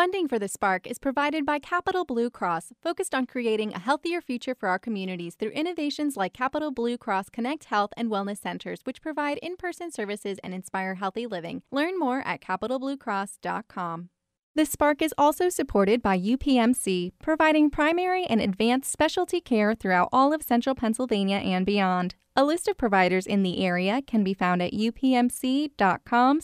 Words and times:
Funding 0.00 0.28
for 0.28 0.38
the 0.38 0.48
Spark 0.48 0.86
is 0.86 0.98
provided 0.98 1.44
by 1.44 1.58
Capital 1.58 2.06
Blue 2.06 2.30
Cross, 2.30 2.72
focused 2.80 3.14
on 3.14 3.26
creating 3.26 3.74
a 3.74 3.78
healthier 3.78 4.22
future 4.22 4.54
for 4.54 4.70
our 4.70 4.78
communities 4.78 5.34
through 5.34 5.50
innovations 5.50 6.16
like 6.16 6.32
Capital 6.32 6.70
Blue 6.70 6.96
Cross 6.96 7.28
Connect 7.28 7.64
Health 7.64 7.90
and 7.98 8.08
Wellness 8.08 8.38
Centers, 8.38 8.80
which 8.84 9.02
provide 9.02 9.36
in 9.42 9.58
person 9.58 9.90
services 9.90 10.38
and 10.42 10.54
inspire 10.54 10.94
healthy 10.94 11.26
living. 11.26 11.60
Learn 11.70 11.98
more 11.98 12.22
at 12.26 12.40
capitalbluecross.com. 12.40 14.08
The 14.54 14.64
Spark 14.64 15.02
is 15.02 15.12
also 15.18 15.50
supported 15.50 16.00
by 16.00 16.18
UPMC, 16.18 17.12
providing 17.20 17.68
primary 17.68 18.24
and 18.24 18.40
advanced 18.40 18.90
specialty 18.90 19.42
care 19.42 19.74
throughout 19.74 20.08
all 20.14 20.32
of 20.32 20.42
central 20.42 20.74
Pennsylvania 20.74 21.36
and 21.36 21.66
beyond. 21.66 22.14
A 22.34 22.44
list 22.44 22.68
of 22.68 22.78
providers 22.78 23.26
in 23.26 23.42
the 23.42 23.62
area 23.62 24.00
can 24.00 24.24
be 24.24 24.32
found 24.32 24.62
at 24.62 24.72
upmc.com 24.72 26.40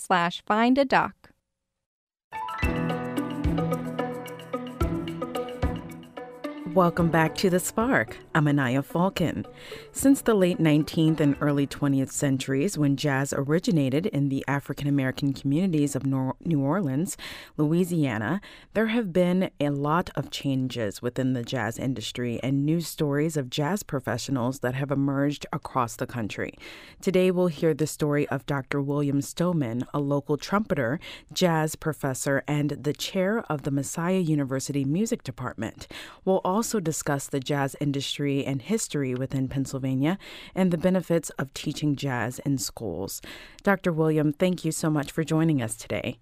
Welcome 6.77 7.09
back 7.11 7.35
to 7.37 7.49
The 7.49 7.59
Spark. 7.59 8.19
I'm 8.35 8.47
Anaya 8.47 8.83
Falcon. 8.83 9.47
Since 9.93 10.21
the 10.21 10.35
late 10.35 10.59
19th 10.59 11.21
and 11.21 11.35
early 11.41 11.67
20th 11.67 12.11
centuries, 12.11 12.77
when 12.77 12.99
jazz 12.99 13.33
originated 13.35 14.05
in 14.05 14.29
the 14.29 14.45
African 14.47 14.87
American 14.87 15.33
communities 15.33 15.97
of 15.97 16.05
New 16.05 16.61
Orleans, 16.61 17.17
Louisiana, 17.57 18.43
there 18.75 18.89
have 18.89 19.11
been 19.11 19.51
a 19.59 19.71
lot 19.71 20.11
of 20.17 20.31
changes 20.31 21.01
within 21.01 21.33
the 21.33 21.43
jazz 21.43 21.79
industry 21.79 22.39
and 22.43 22.67
news 22.67 22.87
stories 22.87 23.39
of 23.39 23.49
jazz 23.49 23.83
professionals 23.83 24.59
that 24.59 24.75
have 24.75 24.91
emerged 24.91 25.47
across 25.55 25.97
the 25.97 26.07
country. 26.07 26.59
Today, 27.01 27.31
we'll 27.31 27.47
hear 27.47 27.73
the 27.73 27.87
story 27.87 28.29
of 28.29 28.45
Dr. 28.45 28.83
William 28.83 29.23
Stowman, 29.23 29.87
a 29.95 29.99
local 29.99 30.37
trumpeter, 30.37 31.01
jazz 31.33 31.75
professor, 31.75 32.43
and 32.47 32.73
the 32.73 32.93
chair 32.93 33.43
of 33.49 33.63
the 33.63 33.71
Messiah 33.71 34.19
University 34.19 34.85
Music 34.85 35.23
Department. 35.23 35.89
We'll 36.27 36.43
also 36.45 36.66
also 36.67 36.81
discuss 36.81 37.29
the 37.29 37.39
jazz 37.39 37.77
industry 37.81 38.45
and 38.45 38.61
history 38.61 39.15
within 39.15 39.47
Pennsylvania 39.47 40.19
and 40.53 40.73
the 40.73 40.77
benefits 40.77 41.31
of 41.39 41.55
teaching 41.55 41.95
jazz 41.95 42.41
in 42.41 42.59
schools. 42.59 43.23
Dr. 43.63 43.93
William, 43.93 44.33
thank 44.33 44.65
you 44.65 44.73
so 44.73 44.91
much 44.91 45.13
for 45.13 45.23
joining 45.23 45.63
us 45.63 45.77
today. 45.77 46.19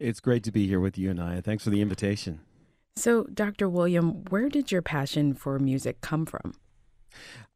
It's 0.00 0.18
great 0.18 0.42
to 0.42 0.50
be 0.50 0.66
here 0.66 0.80
with 0.80 0.98
you, 0.98 1.08
Anaya. 1.10 1.40
Thanks 1.40 1.62
for 1.62 1.70
the 1.70 1.80
invitation. 1.80 2.40
So, 2.96 3.28
Dr. 3.32 3.68
William, 3.68 4.24
where 4.28 4.48
did 4.48 4.72
your 4.72 4.82
passion 4.82 5.34
for 5.34 5.60
music 5.60 6.00
come 6.00 6.26
from? 6.26 6.54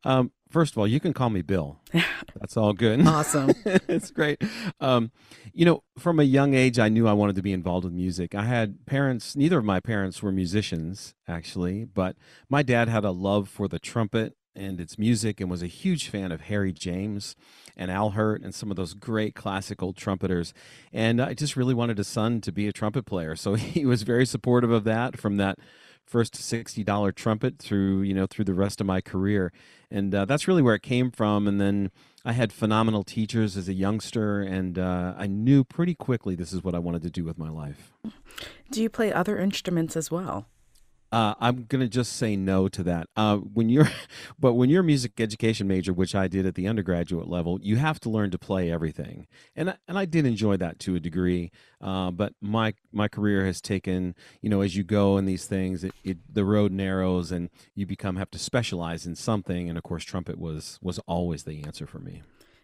Um, 0.04 0.30
first 0.48 0.74
of 0.74 0.78
all, 0.78 0.86
you 0.86 1.00
can 1.00 1.12
call 1.12 1.30
me 1.30 1.42
Bill. 1.42 1.80
That's 2.36 2.56
all 2.56 2.72
good. 2.72 3.06
Awesome. 3.06 3.52
it's 3.64 4.10
great. 4.10 4.42
Um, 4.80 5.10
you 5.52 5.64
know, 5.64 5.82
from 5.98 6.20
a 6.20 6.24
young 6.24 6.54
age, 6.54 6.78
I 6.78 6.88
knew 6.88 7.06
I 7.08 7.12
wanted 7.12 7.36
to 7.36 7.42
be 7.42 7.52
involved 7.52 7.84
with 7.84 7.92
music. 7.92 8.34
I 8.34 8.44
had 8.44 8.86
parents, 8.86 9.36
neither 9.36 9.58
of 9.58 9.64
my 9.64 9.80
parents 9.80 10.22
were 10.22 10.32
musicians, 10.32 11.14
actually, 11.26 11.84
but 11.84 12.16
my 12.48 12.62
dad 12.62 12.88
had 12.88 13.04
a 13.04 13.10
love 13.10 13.48
for 13.48 13.68
the 13.68 13.78
trumpet 13.78 14.34
and 14.58 14.80
its 14.80 14.98
music 14.98 15.40
and 15.40 15.50
was 15.50 15.62
a 15.62 15.66
huge 15.68 16.08
fan 16.08 16.32
of 16.32 16.42
Harry 16.42 16.72
James 16.72 17.36
and 17.76 17.90
Al 17.90 18.10
Hirt 18.10 18.42
and 18.42 18.54
some 18.54 18.70
of 18.70 18.76
those 18.76 18.92
great 18.92 19.34
classical 19.34 19.92
trumpeters. 19.92 20.52
And 20.92 21.22
I 21.22 21.34
just 21.34 21.56
really 21.56 21.74
wanted 21.74 21.98
a 21.98 22.04
son 22.04 22.40
to 22.42 22.52
be 22.52 22.66
a 22.66 22.72
trumpet 22.72 23.06
player. 23.06 23.36
So 23.36 23.54
he 23.54 23.86
was 23.86 24.02
very 24.02 24.26
supportive 24.26 24.70
of 24.70 24.84
that 24.84 25.18
from 25.18 25.36
that 25.36 25.58
first 26.08 26.34
$60 26.34 27.14
trumpet 27.14 27.58
through, 27.58 28.02
you 28.02 28.14
know, 28.14 28.26
through 28.26 28.46
the 28.46 28.54
rest 28.54 28.80
of 28.80 28.86
my 28.86 29.00
career 29.00 29.52
and 29.90 30.14
uh, 30.14 30.24
that's 30.24 30.46
really 30.46 30.62
where 30.62 30.74
it 30.74 30.82
came 30.82 31.10
from. 31.10 31.46
And 31.46 31.60
then 31.60 31.90
I 32.24 32.32
had 32.32 32.52
phenomenal 32.52 33.04
teachers 33.04 33.56
as 33.56 33.68
a 33.68 33.72
youngster, 33.72 34.40
and 34.40 34.78
uh, 34.78 35.14
I 35.16 35.26
knew 35.26 35.64
pretty 35.64 35.94
quickly 35.94 36.34
this 36.34 36.52
is 36.52 36.62
what 36.62 36.74
I 36.74 36.78
wanted 36.78 37.02
to 37.02 37.10
do 37.10 37.24
with 37.24 37.38
my 37.38 37.48
life. 37.48 37.92
Do 38.70 38.82
you 38.82 38.90
play 38.90 39.12
other 39.12 39.38
instruments 39.38 39.96
as 39.96 40.10
well? 40.10 40.46
Uh, 41.10 41.34
I'm 41.40 41.64
gonna 41.64 41.88
just 41.88 42.14
say 42.14 42.36
no 42.36 42.68
to 42.68 42.82
that. 42.84 43.08
Uh, 43.16 43.36
when 43.38 43.68
you're, 43.68 43.88
but 44.38 44.54
when 44.54 44.68
you're 44.68 44.82
a 44.82 44.84
music 44.84 45.20
education 45.20 45.66
major, 45.66 45.92
which 45.92 46.14
I 46.14 46.28
did 46.28 46.44
at 46.46 46.54
the 46.54 46.68
undergraduate 46.68 47.28
level, 47.28 47.58
you 47.62 47.76
have 47.76 47.98
to 48.00 48.10
learn 48.10 48.30
to 48.30 48.38
play 48.38 48.70
everything, 48.70 49.26
and 49.56 49.76
and 49.86 49.98
I 49.98 50.04
did 50.04 50.26
enjoy 50.26 50.56
that 50.58 50.78
to 50.80 50.94
a 50.96 51.00
degree. 51.00 51.50
Uh, 51.80 52.10
but 52.10 52.34
my 52.40 52.74
my 52.92 53.08
career 53.08 53.46
has 53.46 53.60
taken, 53.60 54.14
you 54.42 54.50
know, 54.50 54.60
as 54.60 54.76
you 54.76 54.84
go 54.84 55.16
in 55.16 55.24
these 55.24 55.46
things, 55.46 55.84
it, 55.84 55.94
it, 56.04 56.18
the 56.34 56.44
road 56.44 56.72
narrows, 56.72 57.32
and 57.32 57.48
you 57.74 57.86
become 57.86 58.16
have 58.16 58.30
to 58.32 58.38
specialize 58.38 59.06
in 59.06 59.14
something. 59.14 59.68
And 59.68 59.78
of 59.78 59.84
course, 59.84 60.04
trumpet 60.04 60.38
was 60.38 60.78
was 60.82 60.98
always 61.00 61.44
the 61.44 61.62
answer 61.64 61.86
for 61.86 62.00
me. 62.00 62.22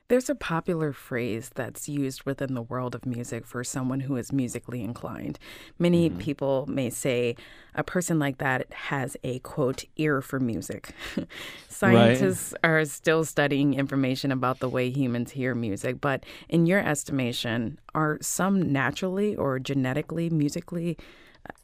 There's 0.08 0.28
a 0.28 0.34
popular 0.34 0.92
phrase 0.92 1.50
that's 1.54 1.88
used 1.88 2.24
within 2.24 2.52
the 2.52 2.60
world 2.60 2.94
of 2.94 3.06
music 3.06 3.46
for 3.46 3.64
someone 3.64 4.00
who 4.00 4.16
is 4.16 4.32
musically 4.32 4.82
inclined. 4.82 5.38
Many 5.78 6.10
mm-hmm. 6.10 6.18
people 6.18 6.66
may 6.68 6.90
say 6.90 7.36
a 7.74 7.82
person 7.82 8.18
like 8.18 8.36
that 8.36 8.70
has 8.72 9.16
a 9.24 9.38
quote 9.38 9.84
ear 9.96 10.20
for 10.20 10.38
music. 10.38 10.90
Scientists 11.70 12.52
right. 12.62 12.70
are 12.70 12.84
still 12.84 13.24
studying 13.24 13.72
information 13.72 14.30
about 14.30 14.58
the 14.58 14.68
way 14.68 14.90
humans 14.90 15.30
hear 15.30 15.54
music, 15.54 16.02
but 16.02 16.24
in 16.50 16.66
your 16.66 16.80
estimation, 16.80 17.78
are 17.94 18.18
some 18.20 18.72
naturally 18.72 19.34
or 19.34 19.58
genetically 19.58 20.28
musically 20.28 20.98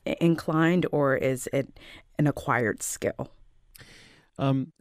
uh, 0.06 0.14
inclined, 0.18 0.86
or 0.92 1.14
is 1.14 1.46
it 1.52 1.78
an 2.18 2.26
acquired 2.26 2.82
skill? 2.82 3.30
Um, 4.38 4.72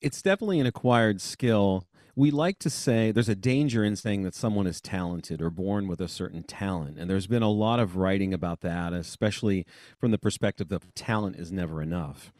it's 0.00 0.22
definitely 0.22 0.58
an 0.58 0.66
acquired 0.66 1.20
skill 1.20 1.86
we 2.16 2.30
like 2.30 2.58
to 2.60 2.70
say 2.70 3.12
there's 3.12 3.28
a 3.28 3.34
danger 3.34 3.84
in 3.84 3.96
saying 3.96 4.22
that 4.22 4.34
someone 4.34 4.66
is 4.66 4.80
talented 4.80 5.40
or 5.40 5.50
born 5.50 5.88
with 5.88 6.00
a 6.00 6.08
certain 6.08 6.42
talent. 6.42 6.98
And 6.98 7.08
there's 7.08 7.26
been 7.26 7.42
a 7.42 7.50
lot 7.50 7.80
of 7.80 7.96
writing 7.96 8.34
about 8.34 8.60
that, 8.60 8.92
especially 8.92 9.66
from 9.98 10.10
the 10.10 10.18
perspective 10.18 10.68
that 10.68 10.94
talent 10.94 11.36
is 11.36 11.52
never 11.52 11.82
enough. 11.82 12.32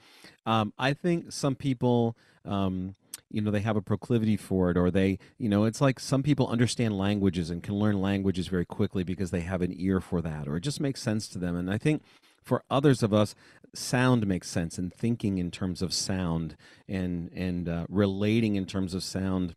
Um, 0.47 0.73
I 0.79 0.93
think 0.93 1.33
some 1.33 1.55
people, 1.55 2.17
um, 2.45 2.95
you 3.31 3.41
know, 3.41 3.51
they 3.51 3.61
have 3.61 3.77
a 3.77 3.83
proclivity 3.83 4.37
for 4.37 4.71
it, 4.71 4.77
or 4.77 4.91
they, 4.91 5.19
you 5.39 5.49
know, 5.49 5.65
it's 5.65 5.81
like 5.81 6.01
some 6.01 6.23
people 6.23 6.49
understand 6.49 6.99
languages 6.99 7.51
and 7.51 7.63
can 7.63 7.75
learn 7.75 8.01
languages 8.01 8.49
very 8.49 8.65
quickly 8.65 9.05
because 9.05 9.31
they 9.31 9.41
have 9.41 9.63
an 9.63 9.75
ear 9.77 10.01
for 10.01 10.21
that, 10.21 10.49
or 10.49 10.57
it 10.57 10.63
just 10.63 10.81
makes 10.81 11.03
sense 11.03 11.29
to 11.29 11.39
them. 11.39 11.55
And 11.55 11.71
I 11.71 11.79
think 11.79 12.03
for 12.43 12.65
others 12.71 13.03
of 13.03 13.13
us, 13.13 13.35
sound 13.75 14.27
makes 14.27 14.49
sense 14.49 14.79
and 14.79 14.93
thinking 14.93 15.39
in 15.39 15.51
terms 15.51 15.83
of 15.83 15.93
sound 15.93 16.57
and 16.89 17.31
and 17.33 17.69
uh, 17.69 17.87
relating 17.89 18.57
in 18.57 18.67
terms 18.67 18.95
of 18.95 19.03
sound 19.03 19.55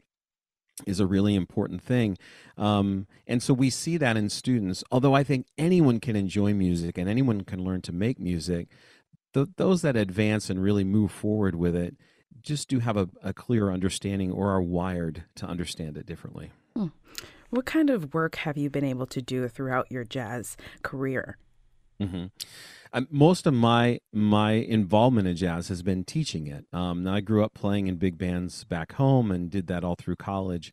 is 0.85 1.00
a 1.00 1.07
really 1.07 1.35
important 1.35 1.81
thing. 1.81 2.17
Um, 2.57 3.07
and 3.28 3.41
so 3.41 3.53
we 3.53 3.69
see 3.69 3.97
that 3.97 4.17
in 4.17 4.29
students. 4.29 4.84
Although 4.91 5.13
I 5.13 5.23
think 5.23 5.47
anyone 5.57 6.00
can 6.00 6.16
enjoy 6.16 6.53
music 6.53 6.97
and 6.97 7.09
anyone 7.09 7.41
can 7.41 7.63
learn 7.63 7.81
to 7.81 7.91
make 7.91 8.19
music, 8.19 8.67
th- 9.33 9.50
those 9.57 9.81
that 9.83 9.95
advance 9.95 10.50
and 10.50 10.62
really 10.62 10.83
move 10.83 11.12
forward 11.12 11.56
with 11.56 11.75
it 11.75 11.95
just 12.41 12.67
do 12.67 12.79
have 12.79 12.97
a, 12.97 13.09
a 13.23 13.33
clear 13.33 13.72
understanding 13.72 14.31
or 14.31 14.50
are 14.51 14.62
wired 14.62 15.23
to 15.35 15.45
understand 15.45 15.97
it 15.97 16.06
differently. 16.06 16.51
Hmm. 16.75 16.88
What 17.50 17.66
kind 17.66 17.89
of 17.89 18.13
work 18.13 18.35
have 18.38 18.57
you 18.57 18.69
been 18.69 18.83
able 18.83 19.06
to 19.07 19.22
do 19.22 19.47
throughout 19.47 19.91
your 19.91 20.03
jazz 20.03 20.57
career? 20.81 21.38
Mm-hmm. 22.01 22.25
Most 23.09 23.47
of 23.47 23.53
my 23.53 23.99
my 24.11 24.51
involvement 24.51 25.27
in 25.27 25.35
jazz 25.35 25.67
has 25.69 25.81
been 25.81 26.03
teaching 26.03 26.47
it. 26.47 26.65
Um, 26.71 27.07
I 27.07 27.21
grew 27.21 27.43
up 27.43 27.53
playing 27.53 27.87
in 27.87 27.95
big 27.95 28.17
bands 28.17 28.63
back 28.63 28.93
home 28.93 29.31
and 29.31 29.49
did 29.49 29.67
that 29.67 29.83
all 29.83 29.95
through 29.95 30.17
college. 30.17 30.71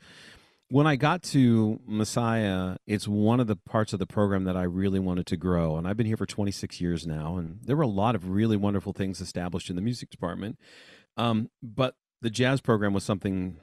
When 0.69 0.87
I 0.87 0.95
got 0.95 1.23
to 1.25 1.81
Messiah, 1.85 2.77
it's 2.87 3.09
one 3.09 3.41
of 3.41 3.49
the 3.49 3.57
parts 3.57 3.93
of 3.93 3.99
the 3.99 4.07
program 4.07 4.45
that 4.45 4.57
I 4.57 4.63
really 4.63 5.01
wanted 5.01 5.27
to 5.27 5.37
grow. 5.37 5.77
And 5.77 5.89
I've 5.89 5.97
been 5.97 6.07
here 6.07 6.17
for 6.17 6.27
26 6.27 6.81
years 6.81 7.07
now, 7.07 7.39
and 7.39 7.59
there 7.63 7.75
were 7.75 7.83
a 7.83 7.89
lot 7.89 8.15
of 8.15 8.29
really 8.29 8.57
wonderful 8.57 8.93
things 8.93 9.21
established 9.21 9.69
in 9.69 9.75
the 9.75 9.83
music 9.83 10.11
department. 10.11 10.59
Um, 11.17 11.51
but 11.61 11.97
the 12.23 12.31
jazz 12.31 12.61
program 12.61 12.93
was 12.93 13.03
something 13.03 13.57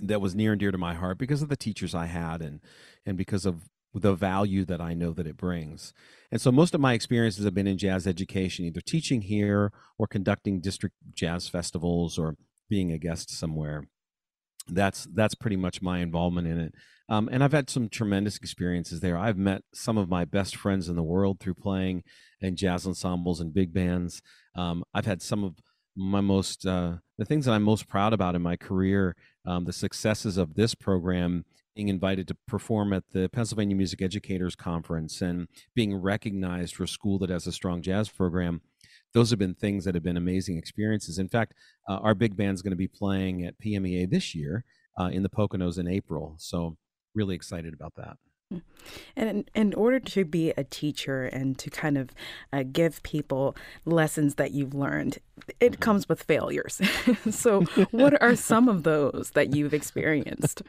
that 0.00 0.20
was 0.20 0.34
near 0.34 0.52
and 0.52 0.60
dear 0.60 0.70
to 0.70 0.78
my 0.78 0.94
heart 0.94 1.18
because 1.18 1.42
of 1.42 1.48
the 1.48 1.56
teachers 1.56 1.94
I 1.94 2.06
had 2.06 2.42
and 2.42 2.60
and 3.04 3.16
because 3.16 3.46
of 3.46 3.68
the 4.00 4.14
value 4.14 4.64
that 4.64 4.80
I 4.80 4.94
know 4.94 5.12
that 5.12 5.26
it 5.26 5.36
brings. 5.36 5.92
And 6.30 6.40
so 6.40 6.52
most 6.52 6.74
of 6.74 6.80
my 6.80 6.92
experiences 6.92 7.44
have 7.44 7.54
been 7.54 7.66
in 7.66 7.78
jazz 7.78 8.06
education, 8.06 8.64
either 8.64 8.80
teaching 8.80 9.22
here 9.22 9.72
or 9.98 10.06
conducting 10.06 10.60
district 10.60 10.96
jazz 11.14 11.48
festivals 11.48 12.18
or 12.18 12.36
being 12.68 12.92
a 12.92 12.98
guest 12.98 13.30
somewhere. 13.30 13.84
That's 14.68 15.06
that's 15.14 15.34
pretty 15.34 15.56
much 15.56 15.80
my 15.80 16.00
involvement 16.00 16.48
in 16.48 16.58
it. 16.58 16.74
Um, 17.08 17.28
and 17.30 17.42
I've 17.42 17.52
had 17.52 17.70
some 17.70 17.88
tremendous 17.88 18.36
experiences 18.36 18.98
there. 19.00 19.16
I've 19.16 19.38
met 19.38 19.62
some 19.72 19.96
of 19.96 20.08
my 20.08 20.24
best 20.24 20.56
friends 20.56 20.88
in 20.88 20.96
the 20.96 21.04
world 21.04 21.38
through 21.38 21.54
playing 21.54 22.02
in 22.40 22.56
jazz 22.56 22.84
ensembles 22.84 23.40
and 23.40 23.54
big 23.54 23.72
bands. 23.72 24.20
Um, 24.56 24.82
I've 24.92 25.06
had 25.06 25.22
some 25.22 25.44
of 25.44 25.54
my 25.94 26.20
most 26.20 26.66
uh, 26.66 26.96
the 27.16 27.24
things 27.24 27.46
that 27.46 27.52
I'm 27.52 27.62
most 27.62 27.88
proud 27.88 28.12
about 28.12 28.34
in 28.34 28.42
my 28.42 28.56
career, 28.56 29.14
um, 29.46 29.64
the 29.64 29.72
successes 29.72 30.36
of 30.36 30.54
this 30.54 30.74
program 30.74 31.44
being 31.76 31.88
invited 31.88 32.26
to 32.26 32.36
perform 32.48 32.94
at 32.94 33.04
the 33.12 33.28
Pennsylvania 33.28 33.76
Music 33.76 34.00
Educators 34.00 34.56
Conference 34.56 35.20
and 35.20 35.46
being 35.74 35.94
recognized 35.94 36.74
for 36.74 36.84
a 36.84 36.88
school 36.88 37.18
that 37.18 37.28
has 37.28 37.46
a 37.46 37.52
strong 37.52 37.82
jazz 37.82 38.08
program. 38.08 38.62
Those 39.12 39.30
have 39.30 39.38
been 39.38 39.54
things 39.54 39.84
that 39.84 39.94
have 39.94 40.02
been 40.02 40.16
amazing 40.16 40.56
experiences. 40.56 41.18
In 41.18 41.28
fact, 41.28 41.52
uh, 41.88 41.98
our 41.98 42.14
big 42.14 42.36
band 42.36 42.54
is 42.54 42.62
going 42.62 42.72
to 42.72 42.76
be 42.76 42.88
playing 42.88 43.44
at 43.44 43.60
PMEA 43.60 44.10
this 44.10 44.34
year 44.34 44.64
uh, 44.98 45.10
in 45.12 45.22
the 45.22 45.28
Poconos 45.28 45.78
in 45.78 45.86
April. 45.86 46.36
So, 46.38 46.76
really 47.14 47.34
excited 47.34 47.74
about 47.74 47.94
that. 47.96 48.16
And 49.16 49.28
in, 49.28 49.44
in, 49.54 49.74
order 49.74 49.98
to 49.98 50.24
be 50.24 50.50
a 50.50 50.62
teacher 50.62 51.24
and 51.24 51.58
to 51.58 51.68
kind 51.68 51.98
of 51.98 52.10
uh, 52.52 52.62
give 52.70 53.02
people 53.02 53.56
lessons 53.84 54.36
that 54.36 54.52
you've 54.52 54.72
learned, 54.72 55.18
it 55.58 55.72
mm-hmm. 55.72 55.80
comes 55.80 56.08
with 56.08 56.22
failures. 56.22 56.80
so, 57.30 57.62
what 57.90 58.20
are 58.22 58.36
some 58.36 58.68
of 58.68 58.84
those 58.84 59.32
that 59.34 59.54
you've 59.54 59.74
experienced? 59.80 60.62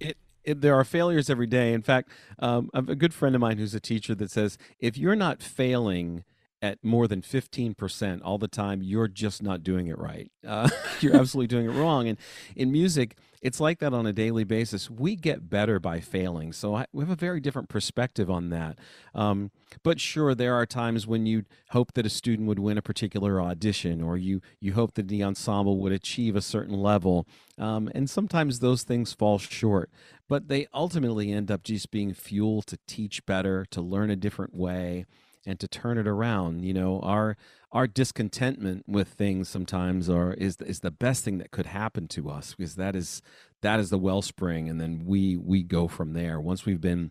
It, 0.00 0.16
it, 0.44 0.60
there 0.60 0.74
are 0.74 0.84
failures 0.84 1.30
every 1.30 1.46
day. 1.46 1.72
In 1.72 1.82
fact, 1.82 2.08
um, 2.38 2.70
a 2.74 2.94
good 2.94 3.14
friend 3.14 3.34
of 3.34 3.40
mine 3.40 3.58
who's 3.58 3.74
a 3.74 3.80
teacher 3.80 4.14
that 4.14 4.30
says 4.30 4.58
if 4.78 4.96
you're 4.96 5.16
not 5.16 5.42
failing, 5.42 6.24
at 6.62 6.82
more 6.84 7.08
than 7.08 7.20
15% 7.20 8.20
all 8.24 8.38
the 8.38 8.46
time, 8.46 8.82
you're 8.82 9.08
just 9.08 9.42
not 9.42 9.64
doing 9.64 9.88
it 9.88 9.98
right. 9.98 10.30
Uh, 10.46 10.70
you're 11.00 11.16
absolutely 11.16 11.48
doing 11.48 11.66
it 11.66 11.76
wrong. 11.76 12.06
And 12.06 12.16
in 12.54 12.70
music, 12.70 13.16
it's 13.42 13.58
like 13.58 13.80
that 13.80 13.92
on 13.92 14.06
a 14.06 14.12
daily 14.12 14.44
basis. 14.44 14.88
We 14.88 15.16
get 15.16 15.50
better 15.50 15.80
by 15.80 15.98
failing. 15.98 16.52
So 16.52 16.76
I, 16.76 16.86
we 16.92 17.02
have 17.02 17.10
a 17.10 17.16
very 17.16 17.40
different 17.40 17.68
perspective 17.68 18.30
on 18.30 18.50
that. 18.50 18.78
Um, 19.12 19.50
but 19.82 19.98
sure, 19.98 20.36
there 20.36 20.54
are 20.54 20.64
times 20.64 21.04
when 21.04 21.26
you 21.26 21.44
hope 21.70 21.94
that 21.94 22.06
a 22.06 22.10
student 22.10 22.46
would 22.46 22.60
win 22.60 22.78
a 22.78 22.82
particular 22.82 23.42
audition 23.42 24.00
or 24.00 24.16
you, 24.16 24.40
you 24.60 24.74
hope 24.74 24.94
that 24.94 25.08
the 25.08 25.24
ensemble 25.24 25.78
would 25.78 25.92
achieve 25.92 26.36
a 26.36 26.42
certain 26.42 26.80
level. 26.80 27.26
Um, 27.58 27.90
and 27.92 28.08
sometimes 28.08 28.60
those 28.60 28.84
things 28.84 29.12
fall 29.12 29.38
short, 29.40 29.90
but 30.28 30.46
they 30.46 30.68
ultimately 30.72 31.32
end 31.32 31.50
up 31.50 31.64
just 31.64 31.90
being 31.90 32.14
fuel 32.14 32.62
to 32.62 32.78
teach 32.86 33.26
better, 33.26 33.66
to 33.72 33.80
learn 33.80 34.10
a 34.10 34.16
different 34.16 34.54
way 34.54 35.06
and 35.46 35.58
to 35.60 35.68
turn 35.68 35.98
it 35.98 36.06
around. 36.06 36.64
You 36.64 36.74
know, 36.74 37.00
our 37.00 37.36
our 37.72 37.86
discontentment 37.86 38.84
with 38.86 39.08
things 39.08 39.48
sometimes 39.48 40.08
are 40.08 40.34
is 40.34 40.56
is 40.60 40.80
the 40.80 40.90
best 40.90 41.24
thing 41.24 41.38
that 41.38 41.50
could 41.50 41.66
happen 41.66 42.08
to 42.08 42.30
us 42.30 42.54
because 42.54 42.74
that 42.76 42.94
is 42.94 43.22
that 43.62 43.80
is 43.80 43.90
the 43.90 43.98
wellspring, 43.98 44.68
and 44.68 44.80
then 44.80 45.04
we 45.06 45.36
we 45.36 45.62
go 45.62 45.88
from 45.88 46.12
there. 46.12 46.40
Once 46.40 46.66
we've 46.66 46.80
been 46.80 47.10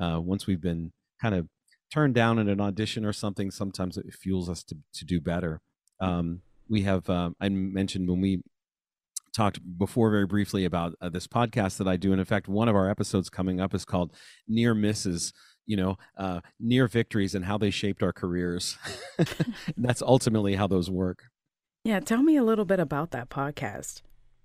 uh, 0.00 0.20
once 0.20 0.46
we've 0.46 0.60
been 0.60 0.92
kind 1.20 1.34
of 1.34 1.48
turned 1.92 2.14
down 2.14 2.38
in 2.38 2.48
an 2.48 2.60
audition 2.60 3.04
or 3.04 3.12
something, 3.12 3.50
sometimes 3.50 3.96
it 3.96 4.12
fuels 4.12 4.48
us 4.48 4.62
to 4.64 4.76
to 4.94 5.04
do 5.04 5.20
better. 5.20 5.60
Um, 6.00 6.42
we 6.68 6.82
have 6.82 7.08
uh, 7.10 7.30
I 7.40 7.48
mentioned 7.48 8.08
when 8.08 8.20
we 8.20 8.42
talked 9.34 9.60
before 9.78 10.10
very 10.10 10.26
briefly 10.26 10.64
about 10.64 10.94
uh, 11.00 11.08
this 11.10 11.26
podcast 11.26 11.76
that 11.76 11.88
I 11.88 11.96
do, 11.96 12.12
and 12.12 12.20
in 12.20 12.24
fact, 12.24 12.48
one 12.48 12.68
of 12.68 12.76
our 12.76 12.90
episodes 12.90 13.28
coming 13.28 13.60
up 13.60 13.74
is 13.74 13.84
called 13.84 14.12
"Near 14.48 14.74
Misses." 14.74 15.32
You 15.66 15.76
know 15.76 15.98
uh, 16.16 16.40
near 16.60 16.86
victories 16.86 17.34
and 17.34 17.44
how 17.44 17.58
they 17.58 17.70
shaped 17.70 18.02
our 18.02 18.12
careers. 18.12 18.78
That's 19.76 20.02
ultimately 20.02 20.54
how 20.54 20.66
those 20.66 20.90
work. 20.90 21.24
Yeah 21.84 22.00
tell 22.00 22.22
me 22.22 22.36
a 22.36 22.44
little 22.44 22.64
bit 22.64 22.80
about 22.80 23.10
that 23.12 23.28
podcast. 23.28 24.02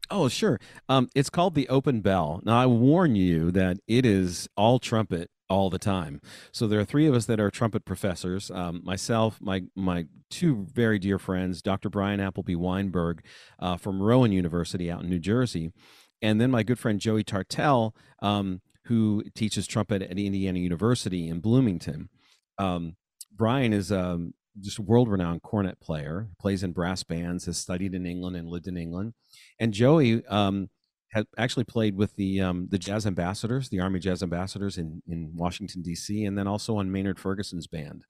Oh 0.09 0.27
sure. 0.27 0.59
Um, 0.89 1.09
it's 1.15 1.29
called 1.29 1.55
the 1.55 1.69
open 1.69 2.01
bell. 2.01 2.41
Now 2.43 2.59
i 2.59 2.65
warn 2.65 3.15
you 3.15 3.51
that 3.51 3.77
it 3.87 4.05
is 4.05 4.49
all 4.57 4.79
trumpet 4.79 5.29
all 5.51 5.69
the 5.69 5.77
time. 5.77 6.21
So 6.53 6.65
there 6.65 6.79
are 6.79 6.85
three 6.85 7.07
of 7.07 7.13
us 7.13 7.25
that 7.25 7.39
are 7.39 7.51
trumpet 7.51 7.83
professors 7.83 8.49
um, 8.49 8.81
myself 8.85 9.37
my 9.41 9.63
my 9.75 10.05
two 10.29 10.65
very 10.73 10.97
dear 10.97 11.19
friends 11.19 11.61
dr 11.61 11.89
brian 11.89 12.21
appleby 12.21 12.55
wineberg 12.55 13.19
uh, 13.59 13.75
from 13.75 14.01
rowan 14.01 14.31
university 14.31 14.89
out 14.89 15.03
in 15.03 15.09
new 15.09 15.19
jersey 15.19 15.73
and 16.21 16.39
then 16.39 16.49
my 16.49 16.63
good 16.63 16.79
friend 16.79 17.01
joey 17.01 17.23
tartell 17.23 17.93
um, 18.21 18.61
who 18.85 19.23
teaches 19.35 19.67
trumpet 19.67 20.01
at 20.01 20.17
Indiana 20.17 20.59
University 20.59 21.27
in 21.27 21.39
Bloomington. 21.39 22.09
Um, 22.57 22.95
Brian 23.35 23.73
is 23.73 23.91
um, 23.91 24.33
just 24.59 24.79
a 24.79 24.83
world 24.83 25.09
renowned 25.09 25.43
cornet 25.43 25.79
player, 25.79 26.27
plays 26.39 26.63
in 26.63 26.71
brass 26.71 27.03
bands, 27.03 27.45
has 27.45 27.57
studied 27.57 27.93
in 27.93 28.05
England 28.05 28.35
and 28.35 28.47
lived 28.47 28.67
in 28.67 28.77
England. 28.77 29.13
And 29.59 29.73
Joey 29.73 30.25
um, 30.27 30.69
had 31.11 31.25
actually 31.37 31.63
played 31.65 31.95
with 31.95 32.15
the 32.15 32.41
um, 32.41 32.67
the 32.69 32.79
jazz 32.79 33.05
ambassadors, 33.05 33.69
the 33.69 33.79
Army 33.79 33.99
Jazz 33.99 34.23
Ambassadors 34.23 34.77
in, 34.77 35.01
in 35.07 35.31
Washington, 35.35 35.81
D.C., 35.81 36.25
and 36.25 36.37
then 36.37 36.47
also 36.47 36.77
on 36.77 36.91
Maynard 36.91 37.19
Ferguson's 37.19 37.67
band. 37.67 38.03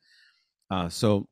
Uh, 0.69 0.89
so 0.89 1.27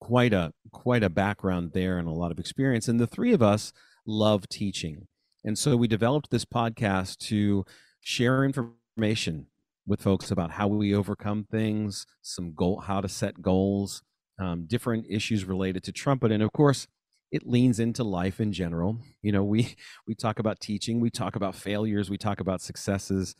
quite 0.00 0.32
a 0.32 0.52
quite 0.72 1.02
a 1.02 1.10
background 1.10 1.72
there 1.72 1.98
and 1.98 2.08
a 2.08 2.12
lot 2.12 2.30
of 2.30 2.38
experience. 2.38 2.88
And 2.88 3.00
the 3.00 3.06
three 3.06 3.32
of 3.32 3.42
us 3.42 3.72
love 4.06 4.48
teaching. 4.48 5.08
And 5.44 5.58
so 5.58 5.76
we 5.76 5.88
developed 5.88 6.30
this 6.30 6.44
podcast 6.44 7.18
to 7.28 7.64
share 8.06 8.44
information 8.44 9.48
with 9.84 10.00
folks 10.00 10.30
about 10.30 10.52
how 10.52 10.68
we 10.68 10.94
overcome 10.94 11.44
things, 11.50 12.06
some 12.22 12.54
goal, 12.54 12.78
how 12.78 13.00
to 13.00 13.08
set 13.08 13.42
goals, 13.42 14.00
um, 14.38 14.64
different 14.68 15.04
issues 15.10 15.44
related 15.44 15.82
to 15.82 15.90
trumpet, 15.90 16.30
and 16.30 16.40
of 16.40 16.52
course, 16.52 16.86
it 17.32 17.44
leans 17.44 17.80
into 17.80 18.04
life 18.04 18.38
in 18.38 18.52
general. 18.52 18.96
You 19.22 19.32
know, 19.32 19.42
we 19.42 19.74
we 20.06 20.14
talk 20.14 20.38
about 20.38 20.60
teaching, 20.60 21.00
we 21.00 21.10
talk 21.10 21.34
about 21.34 21.56
failures, 21.56 22.08
we 22.08 22.16
talk 22.16 22.38
about 22.38 22.60
successes, 22.60 23.34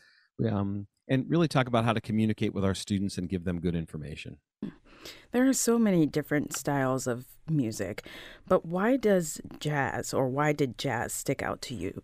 um, 0.51 0.87
and 1.07 1.25
really 1.29 1.47
talk 1.47 1.67
about 1.67 1.85
how 1.85 1.93
to 1.93 2.01
communicate 2.01 2.53
with 2.53 2.65
our 2.65 2.75
students 2.75 3.17
and 3.17 3.29
give 3.29 3.45
them 3.45 3.61
good 3.61 3.75
information. 3.75 4.37
There 5.31 5.47
are 5.47 5.53
so 5.53 5.79
many 5.79 6.05
different 6.05 6.53
styles 6.53 7.07
of 7.07 7.23
music, 7.49 8.05
but 8.45 8.65
why 8.65 8.97
does 8.97 9.39
jazz 9.61 10.13
or 10.13 10.27
why 10.27 10.51
did 10.51 10.77
jazz 10.77 11.13
stick 11.13 11.41
out 11.41 11.61
to 11.61 11.73
you? 11.73 12.03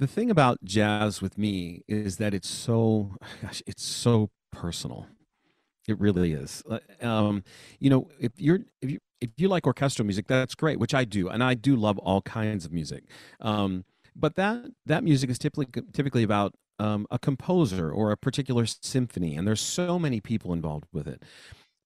The 0.00 0.06
thing 0.06 0.30
about 0.30 0.64
jazz 0.64 1.20
with 1.20 1.36
me 1.36 1.82
is 1.86 2.16
that 2.16 2.32
it's 2.32 2.48
so 2.48 3.14
gosh 3.42 3.62
it's 3.66 3.84
so 3.84 4.30
personal. 4.50 5.06
It 5.86 6.00
really 6.00 6.32
is. 6.32 6.62
Uh, 6.68 6.78
um, 7.06 7.44
you 7.78 7.90
know 7.90 8.08
if 8.18 8.32
you're 8.36 8.60
if 8.80 8.90
you 8.90 8.98
if 9.20 9.30
you 9.36 9.48
like 9.48 9.66
orchestral 9.66 10.06
music 10.06 10.26
that's 10.26 10.54
great 10.54 10.78
which 10.78 10.94
i 10.94 11.04
do 11.04 11.28
and 11.28 11.44
i 11.44 11.52
do 11.52 11.76
love 11.76 11.98
all 11.98 12.22
kinds 12.22 12.64
of 12.64 12.72
music. 12.72 13.04
Um, 13.40 13.84
but 14.16 14.36
that 14.36 14.64
that 14.86 15.04
music 15.04 15.28
is 15.28 15.38
typically 15.38 15.66
typically 15.92 16.22
about 16.22 16.54
um, 16.78 17.06
a 17.10 17.18
composer 17.18 17.92
or 17.92 18.10
a 18.10 18.16
particular 18.16 18.64
symphony 18.64 19.36
and 19.36 19.46
there's 19.46 19.60
so 19.60 19.98
many 19.98 20.20
people 20.22 20.54
involved 20.54 20.86
with 20.92 21.06
it. 21.06 21.22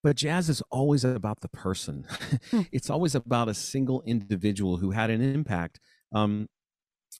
But 0.05 0.17
jazz 0.17 0.49
is 0.49 0.63
always 0.71 1.03
about 1.03 1.41
the 1.41 1.49
person. 1.49 2.07
Hmm. 2.51 2.61
it's 2.73 2.91
always 2.91 3.17
about 3.17 3.49
a 3.49 3.55
single 3.55 4.03
individual 4.03 4.77
who 4.77 4.93
had 4.93 5.11
an 5.11 5.21
impact 5.21 5.81
um, 6.13 6.47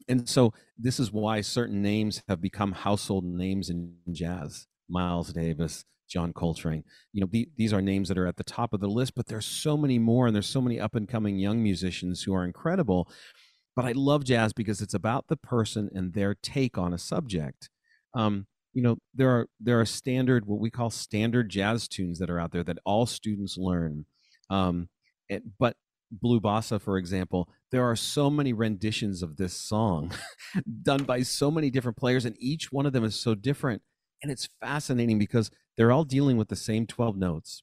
and 0.09 0.29
so 0.29 0.53
this 0.79 0.99
is 1.01 1.13
why 1.13 1.41
certain 1.41 1.83
names 1.83 2.23
have 2.29 2.41
become 2.41 2.73
household 2.73 3.25
names 3.25 3.71
in 3.71 3.95
jazz. 4.13 4.67
Miles 4.89 5.33
davis 5.33 5.85
john 6.09 6.33
coltrane. 6.33 6.85
You 7.13 7.23
know 7.23 7.29
the, 7.31 7.49
these 7.57 7.73
are 7.73 7.83
names 7.83 8.09
that 8.09 8.19
are 8.19 8.27
at 8.27 8.37
the 8.37 8.45
top 8.45 8.73
of 8.73 8.81
the 8.81 8.89
list 8.89 9.15
but 9.15 9.27
there's 9.27 9.47
so 9.47 9.77
many 9.77 9.99
more 9.99 10.27
and 10.27 10.35
there's 10.35 10.47
so 10.47 10.61
many 10.61 10.79
up 10.79 10.95
and 10.95 11.09
coming 11.09 11.39
young 11.39 11.63
musicians 11.63 12.23
who 12.23 12.35
are 12.35 12.45
incredible. 12.45 13.09
But 13.77 13.87
i 13.87 13.93
love 13.93 14.25
jazz 14.25 14.53
because 14.53 14.81
it's 14.81 14.95
about 14.95 15.27
the 15.29 15.37
person 15.37 15.91
and 15.95 16.13
their 16.13 16.35
take 16.35 16.79
on 16.79 16.93
a 16.93 16.99
subject. 16.99 17.71
Um, 18.15 18.47
you 18.75 18.83
know 18.83 18.99
there 19.15 19.31
are 19.31 19.49
there 19.61 19.81
are 19.81 19.87
standard 19.87 20.47
what 20.47 20.61
we 20.61 20.71
call 20.71 20.91
standard 20.91 21.49
jazz 21.49 21.89
tunes 21.89 22.19
that 22.19 22.29
are 22.29 22.41
out 22.41 22.51
there 22.53 22.65
that 22.65 22.79
all 22.85 23.07
students 23.07 23.57
learn. 23.57 24.05
Um, 24.51 24.89
it, 25.29 25.43
but 25.59 25.77
Blue 26.11 26.41
Bossa, 26.41 26.81
for 26.81 26.97
example, 26.99 27.49
there 27.71 27.85
are 27.85 27.97
so 27.97 28.31
many 28.31 28.53
renditions 28.53 29.23
of 29.23 29.37
this 29.37 29.55
song 29.55 30.13
done 30.83 31.05
by 31.05 31.23
so 31.23 31.51
many 31.51 31.71
different 31.71 31.97
players, 31.97 32.25
and 32.25 32.37
each 32.39 32.71
one 32.73 32.87
of 32.87 32.93
them 32.93 33.05
is 33.05 33.17
so 33.17 33.35
different. 33.35 33.83
And 34.23 34.31
it's 34.31 34.49
fascinating 34.61 35.19
because 35.19 35.51
they're 35.77 35.93
all 35.93 36.05
dealing 36.05 36.37
with 36.37 36.49
the 36.49 36.57
same 36.57 36.87
12 36.87 37.17
notes, 37.17 37.63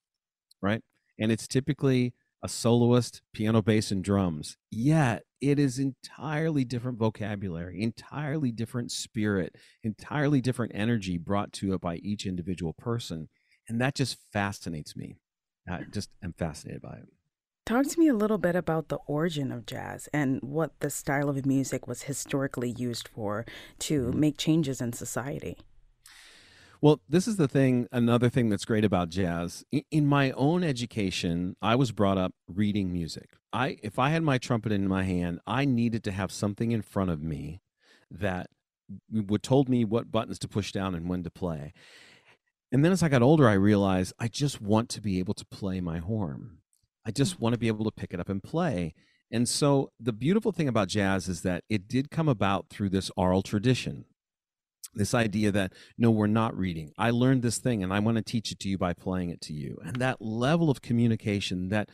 right? 0.62 0.82
And 1.20 1.32
it's 1.32 1.48
typically 1.48 2.14
a 2.44 2.50
soloist, 2.50 3.22
piano, 3.34 3.62
bass, 3.62 3.92
and 3.92 4.04
drums. 4.04 4.58
Yet 4.72 5.24
it 5.40 5.60
is 5.60 5.80
entirely 5.80 6.66
different 6.66 6.98
vocabulary, 6.98 7.82
entirely 7.82 8.52
different 8.52 8.92
spirit, 8.92 9.56
entirely 9.84 10.42
different 10.42 10.72
energy 10.76 11.18
brought 11.18 11.54
to 11.54 11.74
it 11.74 11.82
by 11.82 11.98
each 11.98 12.26
individual 12.26 12.74
person. 12.74 13.30
And 13.70 13.80
that 13.80 13.96
just 13.96 14.18
fascinates 14.34 14.96
me. 14.96 15.18
I 15.70 15.84
just 15.92 16.10
am 16.24 16.34
fascinated 16.34 16.82
by 16.82 16.98
it. 16.98 17.08
Talk 17.72 17.88
to 17.88 18.00
me 18.02 18.10
a 18.10 18.14
little 18.14 18.38
bit 18.38 18.58
about 18.58 18.90
the 18.90 18.98
origin 19.08 19.50
of 19.50 19.66
jazz 19.66 20.10
and 20.12 20.42
what 20.42 20.78
the 20.82 20.90
style 20.90 21.30
of 21.30 21.46
music 21.46 21.88
was 21.88 22.02
historically 22.02 22.70
used 22.70 23.08
for 23.08 23.46
to 23.80 24.08
mm-hmm. 24.08 24.20
make 24.20 24.38
changes 24.38 24.82
in 24.82 24.92
society. 24.92 25.56
Well, 26.82 27.00
this 27.08 27.30
is 27.30 27.38
the 27.38 27.48
thing, 27.48 27.88
another 27.90 28.28
thing 28.28 28.50
that's 28.50 28.66
great 28.66 28.84
about 28.84 29.08
jazz. 29.08 29.64
In 29.90 30.06
my 30.06 30.32
own 30.32 30.66
education, 30.66 31.56
I 31.62 31.76
was 31.76 31.94
brought 31.94 32.18
up 32.18 32.34
reading 32.46 32.92
music. 32.92 33.30
I 33.54 33.78
if 33.82 33.98
I 33.98 34.10
had 34.10 34.24
my 34.24 34.38
trumpet 34.38 34.74
in 34.74 34.86
my 34.86 35.04
hand, 35.04 35.40
I 35.48 35.64
needed 35.64 36.04
to 36.04 36.12
have 36.12 36.34
something 36.34 36.74
in 36.74 36.82
front 36.82 37.10
of 37.10 37.24
me 37.24 37.62
that 38.12 38.48
would 39.10 39.44
told 39.44 39.70
me 39.70 39.86
what 39.86 40.12
buttons 40.12 40.40
to 40.40 40.50
push 40.50 40.74
down 40.74 40.94
and 40.94 41.08
when 41.08 41.24
to 41.24 41.32
play. 41.32 41.72
And 42.70 42.84
then 42.84 42.92
as 42.92 43.02
I 43.02 43.08
got 43.08 43.22
older, 43.22 43.48
I 43.48 43.54
realized 43.54 44.12
I 44.20 44.28
just 44.28 44.60
want 44.60 44.90
to 44.90 45.00
be 45.00 45.20
able 45.20 45.36
to 45.36 45.46
play 45.46 45.80
my 45.80 46.00
horn. 46.00 46.58
I 47.06 47.12
just 47.12 47.40
want 47.40 47.54
to 47.54 47.60
be 47.60 47.68
able 47.68 47.86
to 47.86 47.92
pick 47.92 48.14
it 48.14 48.20
up 48.20 48.30
and 48.30 48.44
play. 48.44 48.94
And 49.32 49.48
so 49.48 49.92
the 50.00 50.14
beautiful 50.14 50.52
thing 50.52 50.68
about 50.68 50.90
jazz 50.90 51.28
is 51.28 51.42
that 51.42 51.64
it 51.70 51.88
did 51.88 52.12
come 52.12 52.28
about 52.28 52.70
through 52.70 52.90
this 52.90 53.10
oral 53.16 53.42
tradition. 53.42 54.06
This 54.94 55.14
idea 55.14 55.52
that, 55.52 55.74
no, 55.98 56.12
we're 56.12 56.28
not 56.28 56.58
reading. 56.58 56.92
I 56.98 57.12
learned 57.12 57.44
this 57.44 57.58
thing 57.58 57.82
and 57.82 57.94
I 57.94 58.00
want 58.00 58.18
to 58.18 58.24
teach 58.24 58.52
it 58.52 58.60
to 58.60 58.70
you 58.70 58.78
by 58.78 58.94
playing 58.94 59.30
it 59.30 59.40
to 59.42 59.54
you. 59.54 59.78
And 59.86 59.96
that 59.98 60.22
level 60.22 60.70
of 60.70 60.82
communication 60.82 61.70
that 61.70 61.90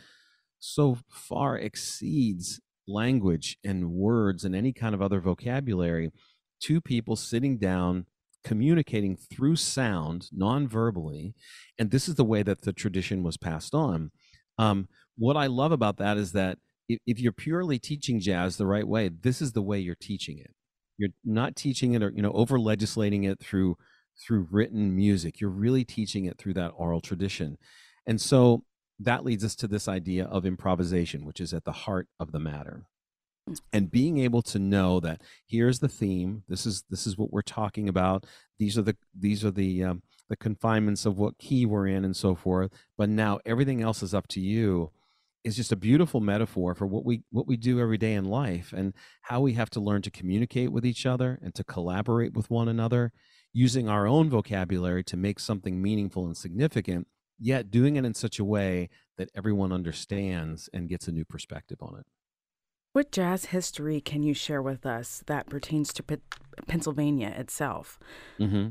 so 0.60 0.98
far 1.10 1.58
exceeds 1.58 2.60
language 2.88 3.58
and 3.64 3.92
words 3.92 4.44
and 4.44 4.56
any 4.56 4.74
kind 4.74 4.96
of 4.96 5.02
other 5.02 5.20
vocabulary, 5.20 6.12
two 6.60 6.82
people 6.82 7.16
sitting 7.16 7.60
down, 7.60 8.08
communicating 8.44 9.16
through 9.16 9.58
sound, 9.58 10.30
non-verbally, 10.32 11.36
and 11.78 11.92
this 11.92 12.08
is 12.08 12.16
the 12.16 12.26
way 12.26 12.42
that 12.42 12.62
the 12.62 12.74
tradition 12.74 13.22
was 13.22 13.38
passed 13.38 13.76
on. 13.76 14.12
Um, 14.58 14.88
what 15.18 15.38
I 15.38 15.48
love 15.48 15.72
about 15.72 15.98
that 15.98 16.18
is 16.18 16.32
that 16.34 16.58
if, 16.90 17.00
if 17.06 17.20
you're 17.20 17.32
purely 17.32 17.80
teaching 17.80 18.20
jazz 18.20 18.58
the 18.58 18.66
right 18.66 18.88
way, 18.88 19.10
this 19.10 19.42
is 19.42 19.54
the 19.54 19.62
way 19.62 19.80
you're 19.80 19.96
teaching 19.96 20.38
it. 20.40 20.52
You're 20.98 21.12
not 21.24 21.56
teaching 21.56 21.94
it 21.94 22.02
or 22.02 22.12
you 22.16 22.22
know 22.22 22.32
over 22.32 22.60
legislating 22.60 23.24
it 23.24 23.40
through 23.40 23.78
through 24.26 24.48
written 24.50 24.96
music. 24.96 25.40
You're 25.40 25.50
really 25.52 25.86
teaching 25.86 26.26
it 26.26 26.38
through 26.38 26.56
that 26.56 26.74
oral 26.76 27.02
tradition, 27.02 27.58
and 28.08 28.20
so 28.20 28.64
that 29.00 29.24
leads 29.24 29.44
us 29.44 29.56
to 29.58 29.68
this 29.68 29.88
idea 29.88 30.26
of 30.26 30.44
improvisation, 30.44 31.24
which 31.24 31.40
is 31.40 31.54
at 31.54 31.66
the 31.66 31.72
heart 31.72 32.08
of 32.20 32.32
the 32.32 32.40
matter 32.40 32.88
and 33.72 33.92
being 33.92 34.20
able 34.20 34.42
to 34.44 34.60
know 34.60 35.00
that 35.00 35.22
here's 35.46 35.80
the 35.80 35.88
theme. 35.88 36.44
This 36.48 36.66
is 36.66 36.84
this 36.90 37.08
is 37.08 37.18
what 37.18 37.32
we're 37.32 37.42
talking 37.42 37.90
about. 37.90 38.26
These 38.60 38.78
are 38.78 38.82
the 38.82 38.98
these 39.18 39.46
are 39.46 39.52
the 39.52 39.84
um, 39.84 40.02
the 40.30 40.38
confinements 40.38 41.06
of 41.06 41.18
what 41.18 41.38
key 41.38 41.66
we're 41.66 41.88
in 41.88 42.04
and 42.04 42.16
so 42.16 42.36
forth 42.36 42.72
but 42.98 43.10
now 43.10 43.40
everything 43.46 43.82
else 43.82 44.04
is 44.04 44.14
up 44.14 44.28
to 44.28 44.40
you 44.40 44.92
is 45.44 45.56
just 45.56 45.72
a 45.72 45.78
beautiful 45.78 46.20
metaphor 46.20 46.76
for 46.76 46.86
what 46.86 47.06
we 47.06 47.24
what 47.32 47.48
we 47.48 47.56
do 47.56 47.80
every 47.80 47.98
day 47.98 48.14
in 48.14 48.26
life 48.26 48.74
and 48.76 48.94
how 49.24 49.40
we 49.40 49.54
have 49.54 49.70
to 49.70 49.80
learn 49.80 50.02
to 50.02 50.12
communicate 50.12 50.72
with 50.72 50.86
each 50.86 51.06
other 51.06 51.40
and 51.42 51.56
to 51.56 51.64
collaborate 51.64 52.34
with 52.34 52.50
one 52.50 52.68
another 52.68 53.12
using 53.54 53.88
our 53.88 54.06
own 54.06 54.30
vocabulary 54.30 55.04
to 55.04 55.16
make 55.16 55.40
something 55.40 55.82
meaningful 55.82 56.26
and 56.26 56.36
significant 56.36 57.08
yet 57.40 57.72
doing 57.72 57.96
it 57.96 58.04
in 58.04 58.14
such 58.14 58.40
a 58.40 58.46
way 58.46 58.90
that 59.18 59.30
everyone 59.36 59.72
understands 59.72 60.70
and 60.74 60.90
gets 60.90 61.08
a 61.08 61.12
new 61.12 61.24
perspective 61.24 61.78
on 61.82 61.98
it 61.98 62.06
what 62.98 63.12
jazz 63.12 63.46
history 63.46 64.02
can 64.02 64.24
you 64.24 64.34
share 64.34 64.60
with 64.60 64.84
us 64.84 65.22
that 65.28 65.48
pertains 65.48 65.94
to 65.94 66.02
P- 66.02 66.18
Pennsylvania 66.68 67.32
itself? 67.38 68.00
Mm-hmm. 68.40 68.70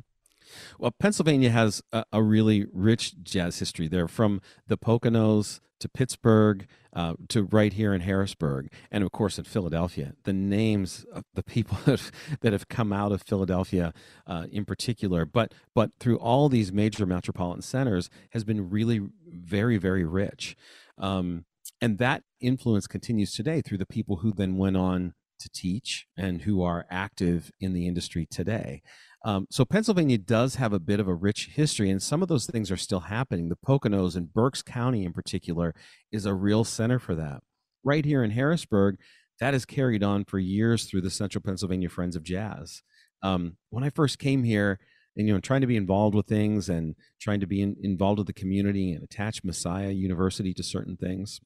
Well, 0.80 0.90
Pennsylvania 0.98 1.50
has 1.50 1.80
a, 1.92 2.04
a, 2.12 2.20
really 2.24 2.66
rich 2.72 3.22
jazz 3.22 3.60
history 3.60 3.86
there, 3.86 4.08
from 4.08 4.40
the 4.66 4.76
Poconos 4.76 5.60
to 5.78 5.88
Pittsburgh 5.88 6.66
uh, 6.92 7.14
to 7.28 7.44
right 7.44 7.72
here 7.72 7.94
in 7.94 8.00
Harrisburg, 8.00 8.72
and 8.90 9.04
of 9.04 9.12
course 9.12 9.38
in 9.38 9.44
Philadelphia. 9.44 10.14
The 10.24 10.32
names 10.32 11.06
of 11.12 11.22
the 11.34 11.44
people 11.44 11.78
that 12.40 12.52
have, 12.52 12.66
come 12.66 12.92
out 12.92 13.12
of 13.12 13.22
Philadelphia, 13.22 13.94
uh, 14.26 14.46
in 14.50 14.64
particular, 14.64 15.24
but 15.24 15.54
but 15.72 15.92
through 16.00 16.16
all 16.16 16.48
these 16.48 16.72
major 16.72 17.06
metropolitan 17.06 17.62
centers, 17.62 18.10
has 18.30 18.42
been 18.42 18.70
really 18.70 19.02
very 19.24 19.76
very 19.76 20.04
rich. 20.04 20.56
Um, 20.98 21.44
and 21.80 21.98
that 21.98 22.22
influence 22.46 22.86
continues 22.86 23.32
today 23.32 23.60
through 23.60 23.78
the 23.78 23.86
people 23.86 24.16
who 24.16 24.32
then 24.32 24.56
went 24.56 24.76
on 24.76 25.14
to 25.38 25.50
teach 25.50 26.06
and 26.16 26.42
who 26.42 26.62
are 26.62 26.86
active 26.90 27.50
in 27.60 27.72
the 27.72 27.86
industry 27.86 28.26
today. 28.30 28.82
Um, 29.24 29.46
so 29.50 29.64
Pennsylvania 29.64 30.18
does 30.18 30.54
have 30.54 30.72
a 30.72 30.78
bit 30.78 31.00
of 31.00 31.08
a 31.08 31.14
rich 31.14 31.50
history, 31.52 31.90
and 31.90 32.02
some 32.02 32.22
of 32.22 32.28
those 32.28 32.46
things 32.46 32.70
are 32.70 32.76
still 32.76 33.00
happening. 33.00 33.48
The 33.48 33.56
Poconos 33.56 34.16
and 34.16 34.32
Berks 34.32 34.62
County, 34.62 35.04
in 35.04 35.12
particular, 35.12 35.74
is 36.12 36.26
a 36.26 36.34
real 36.34 36.64
center 36.64 36.98
for 36.98 37.14
that. 37.16 37.42
Right 37.82 38.04
here 38.04 38.22
in 38.22 38.30
Harrisburg, 38.30 38.98
that 39.40 39.52
has 39.52 39.64
carried 39.64 40.02
on 40.02 40.24
for 40.24 40.38
years 40.38 40.84
through 40.84 41.02
the 41.02 41.10
Central 41.10 41.42
Pennsylvania 41.42 41.88
Friends 41.88 42.16
of 42.16 42.22
Jazz. 42.22 42.82
Um, 43.22 43.56
when 43.70 43.84
I 43.84 43.90
first 43.90 44.18
came 44.18 44.44
here, 44.44 44.78
and 45.16 45.26
you 45.26 45.34
know, 45.34 45.40
trying 45.40 45.62
to 45.62 45.66
be 45.66 45.76
involved 45.76 46.14
with 46.14 46.26
things 46.26 46.68
and 46.68 46.94
trying 47.20 47.40
to 47.40 47.46
be 47.46 47.62
in, 47.62 47.76
involved 47.82 48.18
with 48.18 48.26
the 48.26 48.32
community 48.32 48.92
and 48.92 49.02
attach 49.02 49.42
Messiah 49.42 49.90
University 49.90 50.52
to 50.54 50.62
certain 50.62 50.96
things, 50.96 51.40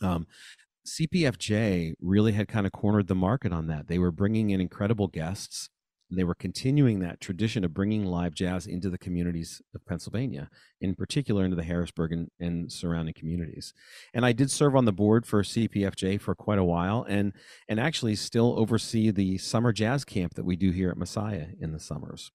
um, 0.00 0.26
CPFJ 0.86 1.94
really 2.00 2.32
had 2.32 2.48
kind 2.48 2.66
of 2.66 2.72
cornered 2.72 3.06
the 3.06 3.14
market 3.14 3.52
on 3.52 3.66
that. 3.68 3.88
They 3.88 3.98
were 3.98 4.12
bringing 4.12 4.50
in 4.50 4.60
incredible 4.60 5.08
guests. 5.08 5.68
They 6.10 6.24
were 6.24 6.34
continuing 6.34 6.98
that 7.00 7.20
tradition 7.20 7.64
of 7.64 7.72
bringing 7.72 8.04
live 8.04 8.34
jazz 8.34 8.66
into 8.66 8.90
the 8.90 8.98
communities 8.98 9.62
of 9.74 9.86
Pennsylvania, 9.86 10.50
in 10.80 10.94
particular 10.94 11.44
into 11.44 11.56
the 11.56 11.62
Harrisburg 11.62 12.12
and, 12.12 12.28
and 12.38 12.70
surrounding 12.70 13.14
communities. 13.14 13.72
And 14.12 14.26
I 14.26 14.32
did 14.32 14.50
serve 14.50 14.76
on 14.76 14.84
the 14.84 14.92
board 14.92 15.24
for 15.24 15.42
CPFJ 15.42 16.20
for 16.20 16.34
quite 16.34 16.58
a 16.58 16.64
while, 16.64 17.06
and 17.08 17.32
and 17.66 17.80
actually 17.80 18.16
still 18.16 18.58
oversee 18.58 19.10
the 19.10 19.38
summer 19.38 19.72
jazz 19.72 20.04
camp 20.04 20.34
that 20.34 20.44
we 20.44 20.56
do 20.56 20.70
here 20.70 20.90
at 20.90 20.98
Messiah 20.98 21.46
in 21.58 21.72
the 21.72 21.80
summers. 21.80 22.30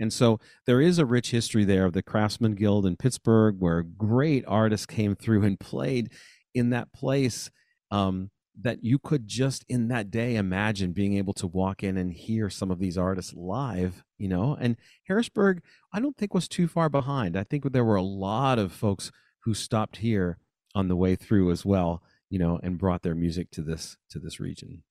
And 0.00 0.12
so 0.12 0.40
there 0.66 0.80
is 0.80 0.98
a 0.98 1.06
rich 1.06 1.30
history 1.30 1.64
there 1.64 1.84
of 1.84 1.92
the 1.92 2.02
Craftsman 2.02 2.56
Guild 2.56 2.86
in 2.86 2.96
Pittsburgh, 2.96 3.56
where 3.60 3.82
great 3.82 4.44
artists 4.48 4.86
came 4.86 5.14
through 5.14 5.44
and 5.44 5.60
played 5.60 6.10
in 6.54 6.70
that 6.70 6.92
place 6.92 7.50
um, 7.90 8.30
that 8.60 8.84
you 8.84 8.98
could 8.98 9.26
just 9.26 9.64
in 9.68 9.88
that 9.88 10.10
day 10.10 10.36
imagine 10.36 10.92
being 10.92 11.16
able 11.16 11.32
to 11.34 11.46
walk 11.46 11.82
in 11.82 11.96
and 11.96 12.12
hear 12.12 12.50
some 12.50 12.70
of 12.70 12.78
these 12.78 12.98
artists 12.98 13.32
live, 13.34 14.04
you 14.18 14.28
know. 14.28 14.56
And 14.60 14.76
Harrisburg, 15.08 15.62
I 15.92 16.00
don't 16.00 16.16
think 16.16 16.34
was 16.34 16.48
too 16.48 16.68
far 16.68 16.88
behind. 16.88 17.36
I 17.36 17.44
think 17.44 17.72
there 17.72 17.84
were 17.84 17.96
a 17.96 18.02
lot 18.02 18.58
of 18.58 18.72
folks 18.72 19.10
who 19.44 19.54
stopped 19.54 19.98
here 19.98 20.38
on 20.74 20.88
the 20.88 20.96
way 20.96 21.16
through 21.16 21.50
as 21.50 21.64
well, 21.64 22.02
you 22.30 22.38
know, 22.38 22.60
and 22.62 22.78
brought 22.78 23.02
their 23.02 23.14
music 23.14 23.50
to 23.52 23.62
this 23.62 23.96
to 24.10 24.18
this 24.18 24.38
region. 24.38 24.82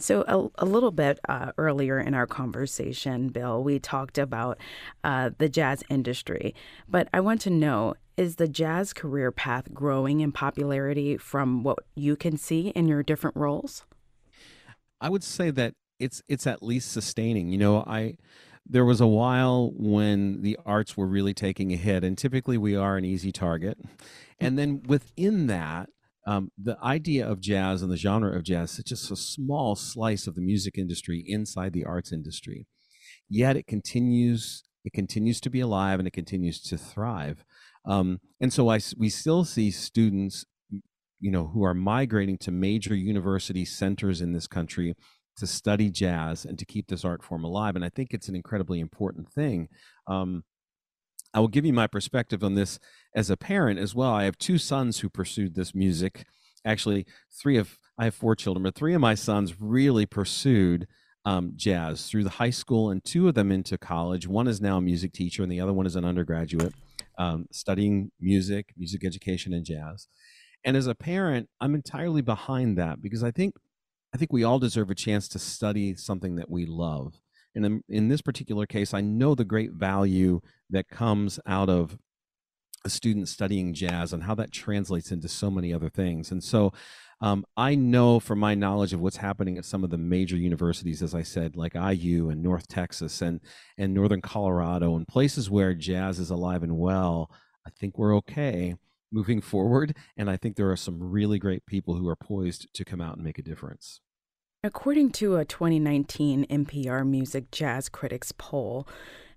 So, 0.00 0.24
a, 0.26 0.64
a 0.64 0.64
little 0.64 0.92
bit 0.92 1.20
uh, 1.28 1.52
earlier 1.58 2.00
in 2.00 2.14
our 2.14 2.26
conversation, 2.26 3.28
Bill, 3.28 3.62
we 3.62 3.78
talked 3.78 4.16
about 4.16 4.58
uh, 5.04 5.30
the 5.36 5.50
jazz 5.50 5.84
industry. 5.90 6.54
But 6.88 7.08
I 7.12 7.20
want 7.20 7.42
to 7.42 7.50
know 7.50 7.94
is 8.16 8.36
the 8.36 8.48
jazz 8.48 8.94
career 8.94 9.30
path 9.30 9.74
growing 9.74 10.20
in 10.20 10.32
popularity 10.32 11.18
from 11.18 11.62
what 11.62 11.80
you 11.94 12.16
can 12.16 12.38
see 12.38 12.68
in 12.68 12.88
your 12.88 13.02
different 13.02 13.36
roles? 13.36 13.84
I 15.02 15.10
would 15.10 15.22
say 15.22 15.50
that 15.50 15.74
it's 15.98 16.22
it's 16.28 16.46
at 16.46 16.62
least 16.62 16.92
sustaining. 16.92 17.50
You 17.50 17.58
know, 17.58 17.84
I 17.86 18.16
there 18.66 18.86
was 18.86 19.02
a 19.02 19.06
while 19.06 19.70
when 19.74 20.40
the 20.40 20.58
arts 20.64 20.96
were 20.96 21.06
really 21.06 21.34
taking 21.34 21.74
a 21.74 21.76
hit, 21.76 22.04
and 22.04 22.16
typically 22.16 22.56
we 22.56 22.74
are 22.74 22.96
an 22.96 23.04
easy 23.04 23.32
target. 23.32 23.78
And 24.38 24.58
then 24.58 24.82
within 24.86 25.46
that, 25.48 25.90
um, 26.26 26.50
the 26.62 26.78
idea 26.82 27.26
of 27.26 27.40
jazz 27.40 27.82
and 27.82 27.90
the 27.90 27.96
genre 27.96 28.36
of 28.36 28.44
jazz 28.44 28.78
is 28.78 28.84
just 28.84 29.10
a 29.10 29.16
small 29.16 29.74
slice 29.74 30.26
of 30.26 30.34
the 30.34 30.40
music 30.40 30.76
industry 30.76 31.24
inside 31.26 31.72
the 31.72 31.84
arts 31.84 32.12
industry. 32.12 32.66
Yet 33.28 33.56
it 33.56 33.66
continues 33.66 34.64
it 34.84 34.92
continues 34.92 35.40
to 35.42 35.50
be 35.50 35.60
alive 35.60 35.98
and 35.98 36.08
it 36.08 36.12
continues 36.12 36.60
to 36.62 36.78
thrive. 36.78 37.44
Um, 37.84 38.20
and 38.40 38.52
so 38.52 38.70
I, 38.70 38.80
we 38.96 39.08
still 39.08 39.44
see 39.44 39.70
students, 39.70 40.46
you 41.20 41.30
know, 41.30 41.48
who 41.48 41.64
are 41.64 41.74
migrating 41.74 42.38
to 42.38 42.50
major 42.50 42.94
university 42.94 43.64
centers 43.64 44.20
in 44.20 44.32
this 44.32 44.46
country 44.46 44.94
to 45.36 45.46
study 45.46 45.90
jazz 45.90 46.44
and 46.44 46.58
to 46.58 46.64
keep 46.64 46.88
this 46.88 47.04
art 47.04 47.22
form 47.22 47.44
alive. 47.44 47.76
And 47.76 47.84
I 47.84 47.88
think 47.88 48.12
it's 48.12 48.28
an 48.28 48.34
incredibly 48.34 48.80
important 48.80 49.30
thing. 49.30 49.68
Um, 50.06 50.44
I 51.32 51.40
will 51.40 51.48
give 51.48 51.64
you 51.64 51.72
my 51.72 51.86
perspective 51.86 52.42
on 52.42 52.54
this 52.54 52.78
as 53.14 53.30
a 53.30 53.36
parent 53.36 53.78
as 53.78 53.94
well. 53.94 54.10
I 54.10 54.24
have 54.24 54.38
two 54.38 54.58
sons 54.58 55.00
who 55.00 55.08
pursued 55.08 55.54
this 55.54 55.74
music. 55.74 56.24
Actually, 56.64 57.06
three 57.30 57.56
of 57.56 57.78
I 57.98 58.04
have 58.04 58.14
four 58.14 58.34
children, 58.34 58.62
but 58.62 58.74
three 58.74 58.94
of 58.94 59.00
my 59.00 59.14
sons 59.14 59.60
really 59.60 60.06
pursued 60.06 60.86
um, 61.24 61.52
jazz 61.54 62.06
through 62.06 62.24
the 62.24 62.30
high 62.30 62.50
school, 62.50 62.90
and 62.90 63.04
two 63.04 63.28
of 63.28 63.34
them 63.34 63.52
into 63.52 63.76
college. 63.78 64.26
One 64.26 64.48
is 64.48 64.60
now 64.60 64.78
a 64.78 64.80
music 64.80 65.12
teacher, 65.12 65.42
and 65.42 65.52
the 65.52 65.60
other 65.60 65.72
one 65.72 65.86
is 65.86 65.96
an 65.96 66.04
undergraduate 66.04 66.74
um, 67.18 67.46
studying 67.52 68.10
music, 68.18 68.72
music 68.76 69.04
education, 69.04 69.52
and 69.52 69.64
jazz. 69.64 70.08
And 70.64 70.76
as 70.76 70.86
a 70.86 70.94
parent, 70.94 71.48
I'm 71.60 71.74
entirely 71.74 72.22
behind 72.22 72.76
that 72.78 73.00
because 73.02 73.22
I 73.22 73.30
think 73.30 73.54
I 74.12 74.18
think 74.18 74.32
we 74.32 74.42
all 74.42 74.58
deserve 74.58 74.90
a 74.90 74.94
chance 74.94 75.28
to 75.28 75.38
study 75.38 75.94
something 75.94 76.36
that 76.36 76.50
we 76.50 76.66
love. 76.66 77.20
And 77.54 77.82
in, 77.88 78.08
this 78.08 78.22
particular 78.22 78.66
case, 78.66 78.94
I 78.94 79.00
know 79.00 79.34
the 79.34 79.44
great 79.44 79.72
value 79.72 80.40
that 80.70 80.88
comes 80.88 81.40
out 81.46 81.68
of 81.68 81.98
a 82.84 82.90
student 82.90 83.28
studying 83.28 83.74
jazz 83.74 84.12
and 84.12 84.22
how 84.22 84.34
that 84.36 84.52
translates 84.52 85.10
into 85.10 85.28
so 85.28 85.50
many 85.50 85.72
other 85.72 85.90
things. 85.90 86.30
And 86.30 86.42
so 86.42 86.72
um, 87.20 87.44
I 87.56 87.74
know 87.74 88.18
from 88.18 88.38
my 88.38 88.54
knowledge 88.54 88.94
of 88.94 89.00
what's 89.00 89.18
happening 89.18 89.58
at 89.58 89.66
some 89.66 89.84
of 89.84 89.90
the 89.90 89.98
major 89.98 90.36
universities, 90.36 91.02
as 91.02 91.14
I 91.14 91.22
said, 91.22 91.56
like 91.56 91.74
IU 91.74 92.30
and 92.30 92.42
North 92.42 92.66
Texas 92.66 93.20
and 93.20 93.40
and 93.76 93.92
Northern 93.92 94.22
Colorado 94.22 94.96
and 94.96 95.06
places 95.06 95.50
where 95.50 95.74
jazz 95.74 96.18
is 96.18 96.30
alive 96.30 96.62
and 96.62 96.78
well. 96.78 97.30
I 97.66 97.70
think 97.70 97.98
we're 97.98 98.16
okay 98.16 98.76
moving 99.12 99.40
forward, 99.42 99.96
and 100.16 100.30
I 100.30 100.36
think 100.36 100.56
there 100.56 100.70
are 100.70 100.76
some 100.76 100.98
really 101.02 101.38
great 101.38 101.66
people 101.66 101.94
who 101.94 102.08
are 102.08 102.16
poised 102.16 102.72
to 102.74 102.84
come 102.84 103.00
out 103.00 103.16
and 103.16 103.24
make 103.24 103.38
a 103.38 103.42
difference. 103.42 104.00
According 104.62 105.12
to 105.12 105.36
a 105.36 105.46
2019 105.46 106.44
NPR 106.44 107.08
Music 107.08 107.50
Jazz 107.50 107.88
Critics 107.88 108.30
poll, 108.36 108.86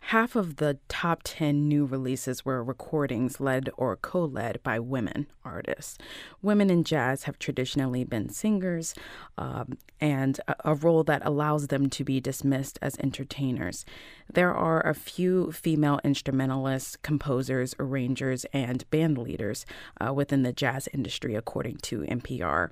half 0.08 0.36
of 0.36 0.58
the 0.58 0.80
top 0.90 1.22
10 1.24 1.66
new 1.66 1.86
releases 1.86 2.44
were 2.44 2.62
recordings 2.62 3.40
led 3.40 3.70
or 3.78 3.96
co 3.96 4.26
led 4.26 4.62
by 4.64 4.80
women 4.80 5.28
artists. 5.46 5.98
Women 6.42 6.70
in 6.70 6.84
jazz 6.84 7.24
have 7.24 7.40
traditionally 7.40 8.04
been 8.04 8.28
singers 8.28 8.96
um, 9.38 9.78
and 10.02 10.42
a, 10.50 10.56
a, 10.66 10.76
role 10.76 11.06
that 11.06 11.26
allows 11.26 11.68
them 11.68 11.90
to 11.92 12.04
be 12.04 12.20
dismissed 12.20 12.78
as 12.82 12.98
entertainers. 13.00 13.86
There 14.34 14.54
are 14.54 14.86
a 14.86 14.94
few 14.94 15.54
female 15.54 16.02
instrumentalists, 16.04 16.98
composers, 16.98 17.74
arrangers, 17.80 18.46
and 18.52 18.90
band 18.90 19.18
leaders 19.18 19.66
uh, 20.06 20.14
within 20.14 20.44
the 20.44 20.52
jazz 20.52 20.90
industry, 20.92 21.36
according 21.36 21.78
to 21.78 22.02
NPR. 22.02 22.72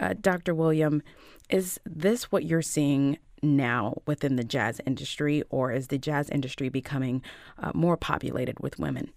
Uh, 0.00 0.14
Dr. 0.20 0.54
William, 0.54 1.02
is 1.50 1.80
this 1.84 2.30
what 2.30 2.44
you're 2.44 2.62
seeing 2.62 3.18
now 3.42 3.94
within 4.06 4.36
the 4.36 4.44
jazz 4.44 4.80
industry, 4.86 5.42
or 5.50 5.72
is 5.72 5.88
the 5.88 5.98
jazz 5.98 6.28
industry 6.30 6.68
becoming 6.68 7.22
uh, 7.58 7.72
more 7.74 7.96
populated 7.96 8.60
with 8.60 8.78
women? 8.78 9.12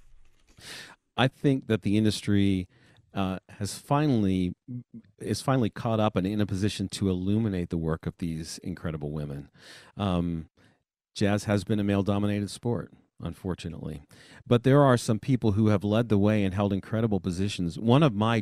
I 1.18 1.28
think 1.28 1.68
that 1.68 1.82
the 1.82 1.98
industry 1.98 2.68
uh, 3.14 3.40
has 3.60 3.78
finally 3.78 4.54
is 5.20 5.42
finally 5.42 5.70
caught 5.70 6.00
up 6.00 6.16
and 6.16 6.26
in 6.26 6.40
a 6.40 6.46
position 6.46 6.88
to 6.90 7.10
illuminate 7.10 7.70
the 7.70 7.78
work 7.78 8.06
of 8.06 8.18
these 8.20 8.58
incredible 8.64 9.12
women. 9.12 9.50
Um, 9.98 10.50
jazz 11.14 11.44
has 11.44 11.64
been 11.64 11.80
a 11.80 11.84
male 11.84 12.04
dominated 12.04 12.50
sport 12.50 12.92
unfortunately. 13.24 14.02
But 14.48 14.64
there 14.64 14.82
are 14.82 14.98
some 14.98 15.20
people 15.20 15.52
who 15.52 15.68
have 15.68 15.84
led 15.84 16.10
the 16.10 16.18
way 16.18 16.44
and 16.44 16.54
held 16.54 16.74
incredible 16.74 17.20
positions. 17.20 17.78
One 17.78 18.04
of 18.04 18.14
my 18.14 18.42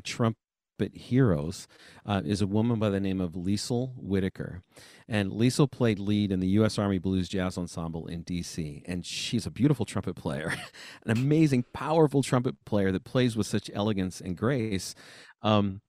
trumpet 0.79 0.97
heroes 0.97 1.67
uh, 2.05 2.21
is 2.25 2.41
a 2.41 2.47
woman 2.47 2.79
by 2.79 2.89
the 2.89 2.99
name 2.99 3.19
of 3.19 3.33
Liesl 3.33 3.91
Whitaker. 3.97 4.63
And 5.07 5.31
Liesl 5.31 5.69
played 5.69 5.99
lead 5.99 6.31
in 6.31 6.39
the 6.39 6.47
U.S. 6.49 6.77
Army 6.77 6.99
Blues 6.99 7.27
Jazz 7.27 7.57
Ensemble 7.57 8.07
in 8.07 8.21
D.C. 8.21 8.83
And 8.85 9.05
she's 9.05 9.45
a 9.45 9.51
beautiful 9.51 9.85
trumpet 9.85 10.15
player, 10.15 10.53
an 11.05 11.11
amazing, 11.11 11.65
powerful 11.73 12.23
trumpet 12.23 12.55
player 12.65 12.91
that 12.91 13.03
plays 13.03 13.35
with 13.35 13.47
such 13.47 13.69
elegance 13.73 14.21
and 14.21 14.37
grace. 14.37 14.95
Um, 15.41 15.81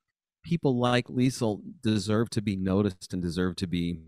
people 0.42 0.76
like 0.76 1.06
Liesl 1.06 1.60
deserve 1.82 2.30
to 2.30 2.42
be 2.42 2.56
noticed 2.56 3.12
and 3.12 3.22
deserve 3.22 3.56
to 3.56 3.66
be 3.66 3.98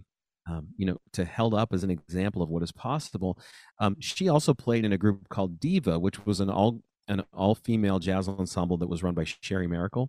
um, 0.50 0.66
you 0.76 0.84
know, 0.84 0.98
to 1.12 1.24
held 1.24 1.54
up 1.54 1.72
as 1.72 1.84
an 1.84 1.90
example 1.90 2.42
of 2.42 2.48
what 2.48 2.64
is 2.64 2.72
possible. 2.72 3.38
Um, 3.78 3.94
she 4.00 4.28
also 4.28 4.52
played 4.52 4.84
in 4.84 4.92
a 4.92 4.98
group 4.98 5.28
called 5.28 5.60
Diva, 5.60 6.00
which 6.00 6.26
was 6.26 6.40
an 6.40 6.50
all 6.50 6.82
an 7.06 7.22
all 7.32 7.54
female 7.54 8.00
jazz 8.00 8.28
ensemble 8.28 8.76
that 8.78 8.88
was 8.88 9.04
run 9.04 9.14
by 9.14 9.22
Sherrie 9.22 9.68
Maricle. 9.68 10.08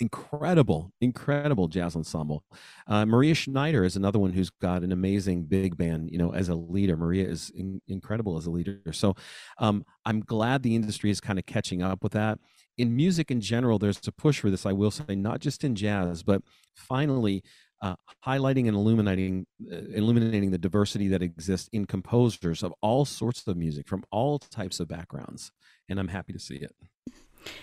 Incredible, 0.00 0.92
incredible 1.00 1.68
jazz 1.68 1.94
ensemble. 1.94 2.42
Uh, 2.86 3.04
Maria 3.04 3.34
Schneider 3.34 3.84
is 3.84 3.96
another 3.96 4.18
one 4.18 4.32
who's 4.32 4.50
got 4.50 4.82
an 4.82 4.92
amazing 4.92 5.44
big 5.44 5.76
band. 5.76 6.10
You 6.10 6.18
know, 6.18 6.32
as 6.32 6.48
a 6.48 6.54
leader, 6.54 6.96
Maria 6.96 7.28
is 7.28 7.50
in, 7.54 7.82
incredible 7.86 8.38
as 8.38 8.46
a 8.46 8.50
leader. 8.50 8.80
So, 8.92 9.14
um, 9.58 9.84
I'm 10.06 10.20
glad 10.20 10.62
the 10.62 10.74
industry 10.74 11.10
is 11.10 11.20
kind 11.20 11.38
of 11.38 11.46
catching 11.46 11.82
up 11.82 12.02
with 12.02 12.12
that 12.12 12.38
in 12.80 12.96
music 12.96 13.30
in 13.30 13.42
general, 13.42 13.78
there's 13.78 14.00
a 14.08 14.12
push 14.12 14.40
for 14.40 14.48
this, 14.48 14.64
I 14.64 14.72
will 14.72 14.90
say, 14.90 15.14
not 15.14 15.40
just 15.40 15.64
in 15.64 15.74
jazz, 15.74 16.22
but 16.22 16.42
finally, 16.74 17.42
uh, 17.82 17.94
highlighting 18.26 18.68
and 18.68 18.76
illuminating 18.76 19.46
uh, 19.70 19.76
illuminating 19.94 20.50
the 20.50 20.58
diversity 20.58 21.08
that 21.08 21.22
exists 21.22 21.68
in 21.72 21.86
composers 21.86 22.62
of 22.62 22.72
all 22.82 23.04
sorts 23.04 23.46
of 23.46 23.56
music 23.56 23.88
from 23.88 24.04
all 24.10 24.38
types 24.38 24.80
of 24.80 24.88
backgrounds 24.88 25.50
and 25.88 25.98
i'm 25.98 26.08
happy 26.08 26.30
to 26.30 26.38
see 26.38 26.56
it 26.56 26.74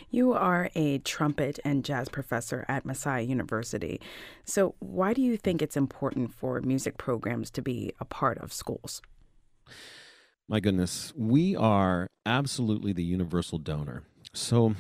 you 0.10 0.34
are 0.34 0.69
a 0.75 1.00
trumpet 1.00 1.60
and 1.63 1.84
jazz 1.84 2.10
professor 2.10 2.65
at 2.67 2.86
Messiah 2.86 3.22
University. 3.22 4.00
So, 4.46 4.75
why 4.79 5.13
do 5.13 5.22
you 5.22 5.38
think 5.38 5.62
it's 5.62 5.77
important 5.77 6.34
for 6.34 6.62
music 6.62 6.98
programs 6.98 7.50
to 7.51 7.62
be 7.62 7.93
a 8.00 8.05
part 8.05 8.38
of 8.39 8.53
schools? 8.53 9.01
My 10.48 10.60
goodness, 10.60 11.13
we 11.15 11.55
are 11.55 12.07
absolutely 12.25 12.93
the 12.93 13.03
universal 13.03 13.57
donor. 13.57 14.03
So, 14.34 14.75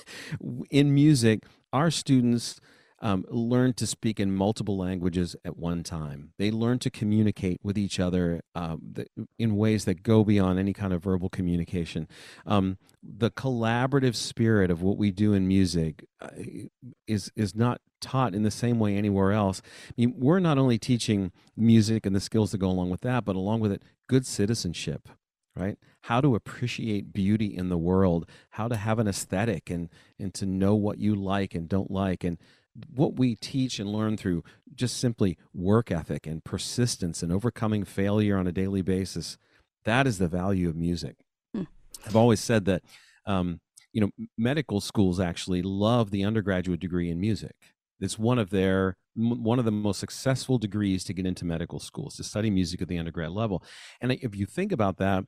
in 0.70 0.94
music, 0.94 1.44
our 1.72 1.90
students 1.90 2.60
um, 3.04 3.26
learn 3.28 3.74
to 3.74 3.86
speak 3.86 4.18
in 4.18 4.34
multiple 4.34 4.78
languages 4.78 5.36
at 5.44 5.58
one 5.58 5.82
time. 5.82 6.32
They 6.38 6.50
learn 6.50 6.78
to 6.80 6.90
communicate 6.90 7.60
with 7.62 7.76
each 7.76 8.00
other 8.00 8.40
uh, 8.54 8.76
in 9.38 9.56
ways 9.56 9.84
that 9.84 10.02
go 10.02 10.24
beyond 10.24 10.58
any 10.58 10.72
kind 10.72 10.94
of 10.94 11.02
verbal 11.02 11.28
communication. 11.28 12.08
Um, 12.46 12.78
the 13.02 13.30
collaborative 13.30 14.14
spirit 14.16 14.70
of 14.70 14.80
what 14.80 14.96
we 14.96 15.10
do 15.10 15.34
in 15.34 15.46
music 15.46 16.06
uh, 16.22 16.30
is 17.06 17.30
is 17.36 17.54
not 17.54 17.82
taught 18.00 18.34
in 18.34 18.42
the 18.42 18.50
same 18.50 18.78
way 18.78 18.96
anywhere 18.96 19.32
else. 19.32 19.60
I 19.90 19.92
mean, 19.98 20.14
we're 20.16 20.40
not 20.40 20.56
only 20.56 20.78
teaching 20.78 21.30
music 21.54 22.06
and 22.06 22.16
the 22.16 22.20
skills 22.20 22.52
that 22.52 22.58
go 22.58 22.70
along 22.70 22.88
with 22.88 23.02
that, 23.02 23.26
but 23.26 23.36
along 23.36 23.60
with 23.60 23.70
it, 23.70 23.82
good 24.08 24.26
citizenship 24.26 25.10
right 25.56 25.78
how 26.02 26.20
to 26.20 26.34
appreciate 26.34 27.12
beauty 27.12 27.46
in 27.46 27.68
the 27.68 27.78
world 27.78 28.28
how 28.50 28.66
to 28.66 28.74
have 28.74 28.98
an 28.98 29.06
aesthetic 29.06 29.70
and 29.70 29.88
and 30.18 30.34
to 30.34 30.44
know 30.44 30.74
what 30.74 30.98
you 30.98 31.14
like 31.14 31.54
and 31.54 31.68
don't 31.68 31.92
like 31.92 32.24
and 32.24 32.38
what 32.94 33.16
we 33.16 33.36
teach 33.36 33.78
and 33.78 33.92
learn 33.92 34.16
through 34.16 34.42
just 34.74 34.98
simply 34.98 35.38
work 35.52 35.90
ethic 35.90 36.26
and 36.26 36.42
persistence 36.42 37.22
and 37.22 37.32
overcoming 37.32 37.84
failure 37.84 38.36
on 38.36 38.46
a 38.46 38.52
daily 38.52 38.82
basis 38.82 39.38
that 39.84 40.06
is 40.06 40.18
the 40.18 40.28
value 40.28 40.68
of 40.68 40.76
music. 40.76 41.16
Mm. 41.54 41.66
i've 42.06 42.16
always 42.16 42.40
said 42.40 42.64
that 42.64 42.82
um, 43.26 43.60
you 43.94 44.00
know 44.00 44.10
medical 44.36 44.80
schools 44.80 45.18
actually 45.20 45.62
love 45.62 46.10
the 46.10 46.24
undergraduate 46.24 46.80
degree 46.80 47.10
in 47.10 47.20
music. 47.20 47.54
It's 48.00 48.18
one 48.18 48.38
of 48.38 48.50
their 48.50 48.98
one 49.14 49.60
of 49.60 49.64
the 49.64 49.70
most 49.70 50.00
successful 50.00 50.58
degrees 50.58 51.04
to 51.04 51.14
get 51.14 51.24
into 51.24 51.44
medical 51.44 51.78
schools 51.78 52.16
to 52.16 52.24
study 52.24 52.50
music 52.50 52.82
at 52.82 52.88
the 52.88 52.98
undergrad 52.98 53.30
level. 53.30 53.62
And 54.00 54.12
if 54.12 54.36
you 54.36 54.44
think 54.44 54.72
about 54.72 54.98
that 54.98 55.24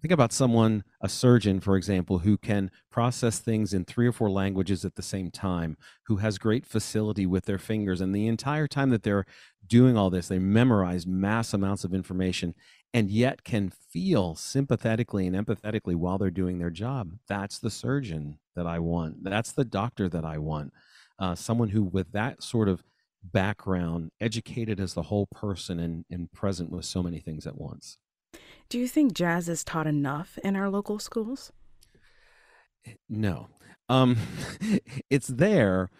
Think 0.00 0.12
about 0.12 0.32
someone, 0.32 0.84
a 1.02 1.10
surgeon, 1.10 1.60
for 1.60 1.76
example, 1.76 2.20
who 2.20 2.38
can 2.38 2.70
process 2.90 3.38
things 3.38 3.74
in 3.74 3.84
three 3.84 4.06
or 4.06 4.12
four 4.12 4.30
languages 4.30 4.82
at 4.82 4.94
the 4.94 5.02
same 5.02 5.30
time, 5.30 5.76
who 6.06 6.16
has 6.16 6.38
great 6.38 6.64
facility 6.64 7.26
with 7.26 7.44
their 7.44 7.58
fingers. 7.58 8.00
And 8.00 8.14
the 8.14 8.26
entire 8.26 8.66
time 8.66 8.88
that 8.90 9.02
they're 9.02 9.26
doing 9.66 9.98
all 9.98 10.08
this, 10.08 10.28
they 10.28 10.38
memorize 10.38 11.06
mass 11.06 11.52
amounts 11.52 11.84
of 11.84 11.92
information 11.92 12.54
and 12.94 13.10
yet 13.10 13.44
can 13.44 13.70
feel 13.70 14.34
sympathetically 14.34 15.26
and 15.26 15.36
empathetically 15.36 15.94
while 15.94 16.16
they're 16.16 16.30
doing 16.30 16.58
their 16.58 16.70
job. 16.70 17.12
That's 17.28 17.58
the 17.58 17.70
surgeon 17.70 18.38
that 18.56 18.66
I 18.66 18.78
want. 18.78 19.22
That's 19.22 19.52
the 19.52 19.66
doctor 19.66 20.08
that 20.08 20.24
I 20.24 20.38
want. 20.38 20.72
Uh, 21.18 21.34
someone 21.34 21.68
who, 21.68 21.82
with 21.84 22.12
that 22.12 22.42
sort 22.42 22.70
of 22.70 22.82
background, 23.22 24.12
educated 24.18 24.80
as 24.80 24.94
the 24.94 25.02
whole 25.02 25.26
person 25.26 25.78
and, 25.78 26.06
and 26.10 26.32
present 26.32 26.70
with 26.70 26.86
so 26.86 27.02
many 27.02 27.20
things 27.20 27.46
at 27.46 27.58
once. 27.58 27.98
Do 28.70 28.78
you 28.78 28.86
think 28.86 29.14
jazz 29.14 29.48
is 29.48 29.64
taught 29.64 29.88
enough 29.88 30.38
in 30.44 30.54
our 30.54 30.70
local 30.70 31.00
schools? 31.00 31.50
No. 33.08 33.48
Um, 33.88 34.16
it's 35.10 35.26
there. 35.26 35.90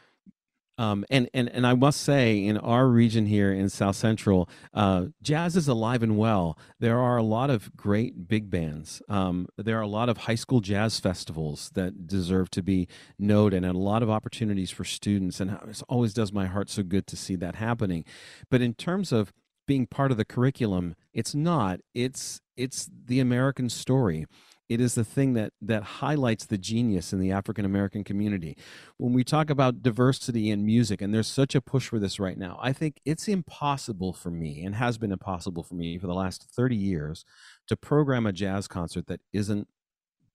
Um, 0.79 1.05
and, 1.11 1.29
and, 1.35 1.49
and 1.49 1.67
I 1.67 1.75
must 1.75 2.01
say, 2.01 2.43
in 2.43 2.57
our 2.57 2.87
region 2.87 3.27
here 3.27 3.53
in 3.53 3.69
South 3.69 3.97
Central, 3.97 4.49
uh, 4.73 5.07
jazz 5.21 5.57
is 5.57 5.67
alive 5.67 6.03
and 6.05 6.17
well. 6.17 6.57
There 6.79 6.99
are 6.99 7.17
a 7.17 7.25
lot 7.25 7.51
of 7.51 7.77
great 7.77 8.29
big 8.29 8.51
bands. 8.51 9.03
Um, 9.09 9.49
there 9.59 9.77
are 9.77 9.83
a 9.83 9.89
lot 9.89 10.09
of 10.09 10.19
high 10.19 10.37
school 10.37 10.61
jazz 10.61 11.01
festivals 11.01 11.73
that 11.75 12.07
deserve 12.07 12.51
to 12.53 12.63
be 12.63 12.87
noted, 13.19 13.65
and 13.65 13.75
a 13.75 13.79
lot 13.79 14.03
of 14.03 14.09
opportunities 14.09 14.71
for 14.71 14.85
students. 14.85 15.41
And 15.41 15.51
it 15.51 15.83
always 15.89 16.15
does 16.15 16.33
my 16.33 16.47
heart 16.47 16.71
so 16.71 16.85
good 16.85 17.09
to 17.09 17.17
see 17.17 17.35
that 17.35 17.57
happening. 17.57 18.05
But 18.49 18.63
in 18.63 18.75
terms 18.75 19.11
of 19.11 19.33
being 19.67 19.87
part 19.87 20.11
of 20.11 20.17
the 20.17 20.25
curriculum. 20.25 20.95
It's 21.13 21.35
not. 21.35 21.81
It's 21.95 22.41
it's 22.57 22.89
the 23.07 23.21
American 23.21 23.69
story. 23.69 24.27
It 24.69 24.81
is 24.81 24.95
the 24.95 25.05
thing 25.05 25.35
that 25.35 25.53
that 25.61 25.83
highlights 25.83 26.47
the 26.47 26.59
genius 26.59 27.13
in 27.13 27.21
the 27.21 27.33
African 27.33 27.65
American 27.65 28.05
community. 28.05 28.57
When 28.99 29.13
we 29.13 29.25
talk 29.25 29.51
about 29.51 29.83
diversity 29.83 30.51
in 30.51 30.65
music, 30.65 31.03
and 31.03 31.13
there's 31.13 31.27
such 31.27 31.55
a 31.55 31.61
push 31.61 31.89
for 31.89 31.99
this 31.99 32.21
right 32.21 32.39
now, 32.39 32.59
I 32.63 32.73
think 32.73 33.01
it's 33.05 33.27
impossible 33.27 34.13
for 34.13 34.31
me, 34.31 34.65
and 34.65 34.77
has 34.77 34.99
been 34.99 35.13
impossible 35.13 35.65
for 35.65 35.75
me 35.75 35.99
for 35.99 36.07
the 36.07 36.15
last 36.15 36.45
30 36.55 36.77
years, 36.77 37.25
to 37.67 37.77
program 37.77 38.27
a 38.27 38.33
jazz 38.33 38.69
concert 38.69 39.07
that 39.09 39.21
isn't 39.33 39.67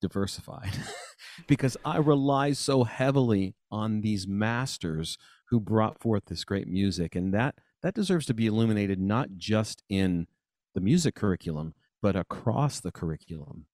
diversified 0.01 0.77
because 1.47 1.77
I 1.85 1.97
rely 1.97 2.51
so 2.51 2.83
heavily 2.83 3.55
on 3.71 4.01
these 4.01 4.27
masters 4.27 5.17
who 5.49 5.59
brought 5.59 5.99
forth 5.99 6.25
this 6.25 6.43
great 6.43 6.67
music. 6.67 7.15
And 7.15 7.33
that 7.33 7.55
that 7.85 7.93
deserves 7.93 8.25
to 8.25 8.33
be 8.33 8.47
illuminated 8.47 8.99
not 8.99 9.37
just 9.37 9.83
in 9.89 10.25
the 10.73 10.81
music 10.81 11.13
curriculum, 11.13 11.75
but 12.01 12.15
across 12.15 12.79
the 12.79 12.91
curriculum 12.91 13.67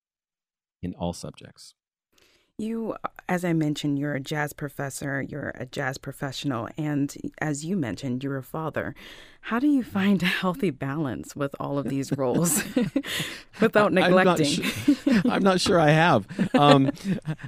in 0.82 0.94
all 0.96 1.14
subjects. 1.14 1.76
You, 2.58 2.98
as 3.30 3.46
I 3.46 3.54
mentioned, 3.54 4.00
you're 4.00 4.14
a 4.14 4.20
jazz 4.20 4.52
professor, 4.52 5.22
you're 5.22 5.54
a 5.56 5.66
jazz 5.66 5.98
professional, 5.98 6.68
and 6.78 7.16
as 7.40 7.64
you 7.64 7.78
mentioned, 7.78 8.22
you're 8.22 8.36
a 8.36 8.44
father. 8.44 8.96
How 9.44 9.60
do 9.60 9.68
you 9.68 9.82
find 9.82 10.22
a 10.22 10.26
healthy 10.26 10.72
balance 10.72 11.34
with 11.34 11.56
all 11.58 11.80
of 11.80 11.88
these 11.88 12.12
roles 12.12 12.66
without 13.62 13.94
neglecting? 13.94 14.66
I'm 14.66 14.84
not, 14.84 14.92
sure, 15.06 15.22
I'm 15.32 15.44
not 15.44 15.62
sure 15.62 15.80
I 15.80 15.92
have. 15.92 16.28
Um, 16.54 16.92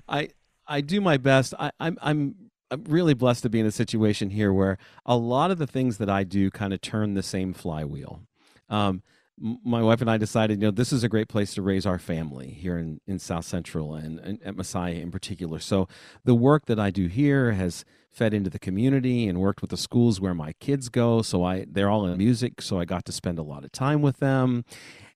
I 0.07 0.29
I 0.65 0.79
do 0.79 1.01
my 1.01 1.17
best. 1.17 1.53
I, 1.59 1.71
I'm 1.81 1.97
I'm 2.01 2.35
I'm 2.73 2.83
really 2.85 3.13
blessed 3.13 3.43
to 3.43 3.49
be 3.49 3.59
in 3.59 3.65
a 3.65 3.71
situation 3.71 4.31
here 4.31 4.51
where 4.51 4.77
a 5.05 5.15
lot 5.15 5.51
of 5.51 5.59
the 5.59 5.67
things 5.67 5.97
that 5.99 6.09
I 6.09 6.23
do 6.23 6.49
kind 6.49 6.73
of 6.73 6.81
turn 6.81 7.13
the 7.13 7.23
same 7.23 7.53
flywheel. 7.53 8.21
Um, 8.69 9.03
my 9.37 9.81
wife 9.81 10.01
and 10.01 10.09
I 10.09 10.17
decided, 10.17 10.59
you 10.59 10.67
know, 10.67 10.71
this 10.71 10.91
is 10.91 11.03
a 11.03 11.09
great 11.09 11.27
place 11.27 11.53
to 11.55 11.61
raise 11.61 11.85
our 11.85 11.99
family 11.99 12.49
here 12.49 12.77
in, 12.77 12.99
in 13.07 13.19
South 13.19 13.45
Central 13.45 13.93
and, 13.95 14.19
and 14.19 14.41
at 14.43 14.55
Messiah 14.55 14.93
in 14.93 15.11
particular. 15.11 15.59
So 15.59 15.87
the 16.23 16.35
work 16.35 16.65
that 16.65 16.79
I 16.79 16.89
do 16.89 17.07
here 17.07 17.51
has 17.51 17.85
fed 18.09 18.33
into 18.33 18.49
the 18.49 18.59
community 18.59 19.27
and 19.27 19.39
worked 19.39 19.61
with 19.61 19.71
the 19.71 19.77
schools 19.77 20.19
where 20.19 20.35
my 20.35 20.53
kids 20.53 20.89
go. 20.89 21.21
So 21.21 21.43
I 21.43 21.65
they're 21.69 21.89
all 21.89 22.05
in 22.05 22.17
music, 22.17 22.61
so 22.61 22.79
I 22.79 22.85
got 22.85 23.05
to 23.05 23.11
spend 23.11 23.39
a 23.39 23.43
lot 23.43 23.63
of 23.63 23.71
time 23.71 24.01
with 24.01 24.17
them, 24.17 24.65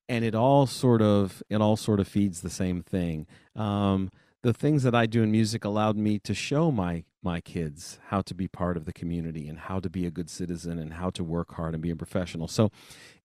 and 0.10 0.26
it 0.26 0.34
all 0.34 0.66
sort 0.66 1.02
of 1.02 1.44
it 1.50 1.62
all 1.62 1.78
sort 1.78 2.00
of 2.00 2.08
feeds 2.08 2.42
the 2.42 2.50
same 2.50 2.82
thing. 2.82 3.28
Um, 3.56 4.12
the 4.48 4.54
things 4.54 4.84
that 4.84 4.96
I 4.96 5.08
do 5.08 5.24
in 5.24 5.30
music 5.30 5.66
allowed 5.66 5.98
me 5.98 6.20
to 6.20 6.34
show 6.34 6.72
my 6.72 7.04
my 7.22 7.42
kids 7.42 8.00
how 8.06 8.22
to 8.22 8.34
be 8.34 8.48
part 8.48 8.78
of 8.78 8.86
the 8.86 8.94
community 8.94 9.50
and 9.50 9.60
how 9.60 9.82
to 9.82 9.90
be 9.90 10.06
a 10.06 10.10
good 10.10 10.30
citizen 10.30 10.80
and 10.80 10.94
how 10.94 11.10
to 11.10 11.22
work 11.22 11.56
hard 11.56 11.74
and 11.74 11.84
be 11.84 11.90
a 11.90 11.98
professional. 11.98 12.48
So 12.48 12.72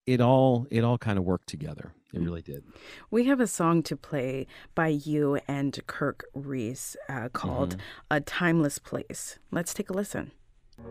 it 0.04 0.20
all 0.20 0.66
it 0.68 0.82
all 0.82 0.98
kind 0.98 1.20
of 1.20 1.24
worked 1.24 1.48
together. 1.48 1.92
It 2.12 2.20
really 2.20 2.42
did. 2.42 2.64
We 3.12 3.26
have 3.26 3.38
a 3.38 3.46
song 3.46 3.84
to 3.84 3.96
play 3.96 4.48
by 4.74 4.88
you 4.88 5.38
and 5.46 5.78
Kirk 5.86 6.24
Reese 6.34 6.96
uh, 7.08 7.28
called 7.28 7.76
mm-hmm. 7.76 8.16
"A 8.16 8.20
Timeless 8.20 8.80
Place." 8.80 9.38
Let's 9.52 9.72
take 9.72 9.90
a 9.90 9.92
listen. 9.92 10.32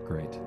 Great. 0.06 0.40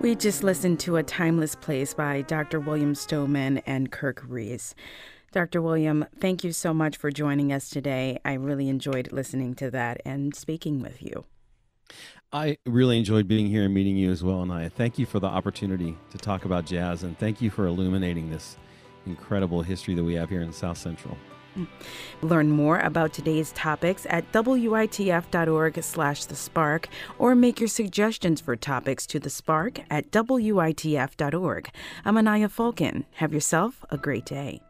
We 0.00 0.14
just 0.14 0.42
listened 0.42 0.80
to 0.80 0.96
A 0.96 1.02
Timeless 1.02 1.54
Place 1.54 1.92
by 1.92 2.22
Dr. 2.22 2.58
William 2.58 2.94
Stowman 2.94 3.58
and 3.66 3.92
Kirk 3.92 4.24
Reese. 4.26 4.74
Dr. 5.30 5.60
William, 5.60 6.06
thank 6.18 6.42
you 6.42 6.52
so 6.52 6.72
much 6.72 6.96
for 6.96 7.10
joining 7.10 7.52
us 7.52 7.68
today. 7.68 8.18
I 8.24 8.32
really 8.32 8.70
enjoyed 8.70 9.12
listening 9.12 9.54
to 9.56 9.70
that 9.72 10.00
and 10.06 10.34
speaking 10.34 10.80
with 10.80 11.02
you. 11.02 11.26
I 12.32 12.56
really 12.64 12.96
enjoyed 12.96 13.28
being 13.28 13.48
here 13.48 13.64
and 13.64 13.74
meeting 13.74 13.98
you 13.98 14.10
as 14.10 14.24
well, 14.24 14.40
and 14.40 14.50
I 14.50 14.70
thank 14.70 14.98
you 14.98 15.04
for 15.04 15.20
the 15.20 15.26
opportunity 15.26 15.98
to 16.12 16.16
talk 16.16 16.46
about 16.46 16.64
jazz 16.64 17.02
and 17.02 17.18
thank 17.18 17.42
you 17.42 17.50
for 17.50 17.66
illuminating 17.66 18.30
this 18.30 18.56
incredible 19.04 19.60
history 19.60 19.92
that 19.96 20.04
we 20.04 20.14
have 20.14 20.30
here 20.30 20.40
in 20.40 20.50
South 20.50 20.78
Central. 20.78 21.18
Learn 22.22 22.50
more 22.50 22.78
about 22.78 23.12
today's 23.12 23.52
topics 23.52 24.06
at 24.08 24.30
witf.org 24.32 25.82
slash 25.82 26.24
the 26.24 26.36
spark 26.36 26.88
or 27.18 27.34
make 27.34 27.60
your 27.60 27.68
suggestions 27.68 28.40
for 28.40 28.56
topics 28.56 29.06
to 29.06 29.18
the 29.18 29.30
spark 29.30 29.80
at 29.90 30.10
witf.org. 30.10 31.70
I'm 32.04 32.18
Anaya 32.18 32.48
Falcon. 32.48 33.06
Have 33.12 33.32
yourself 33.32 33.84
a 33.90 33.96
great 33.96 34.24
day. 34.24 34.60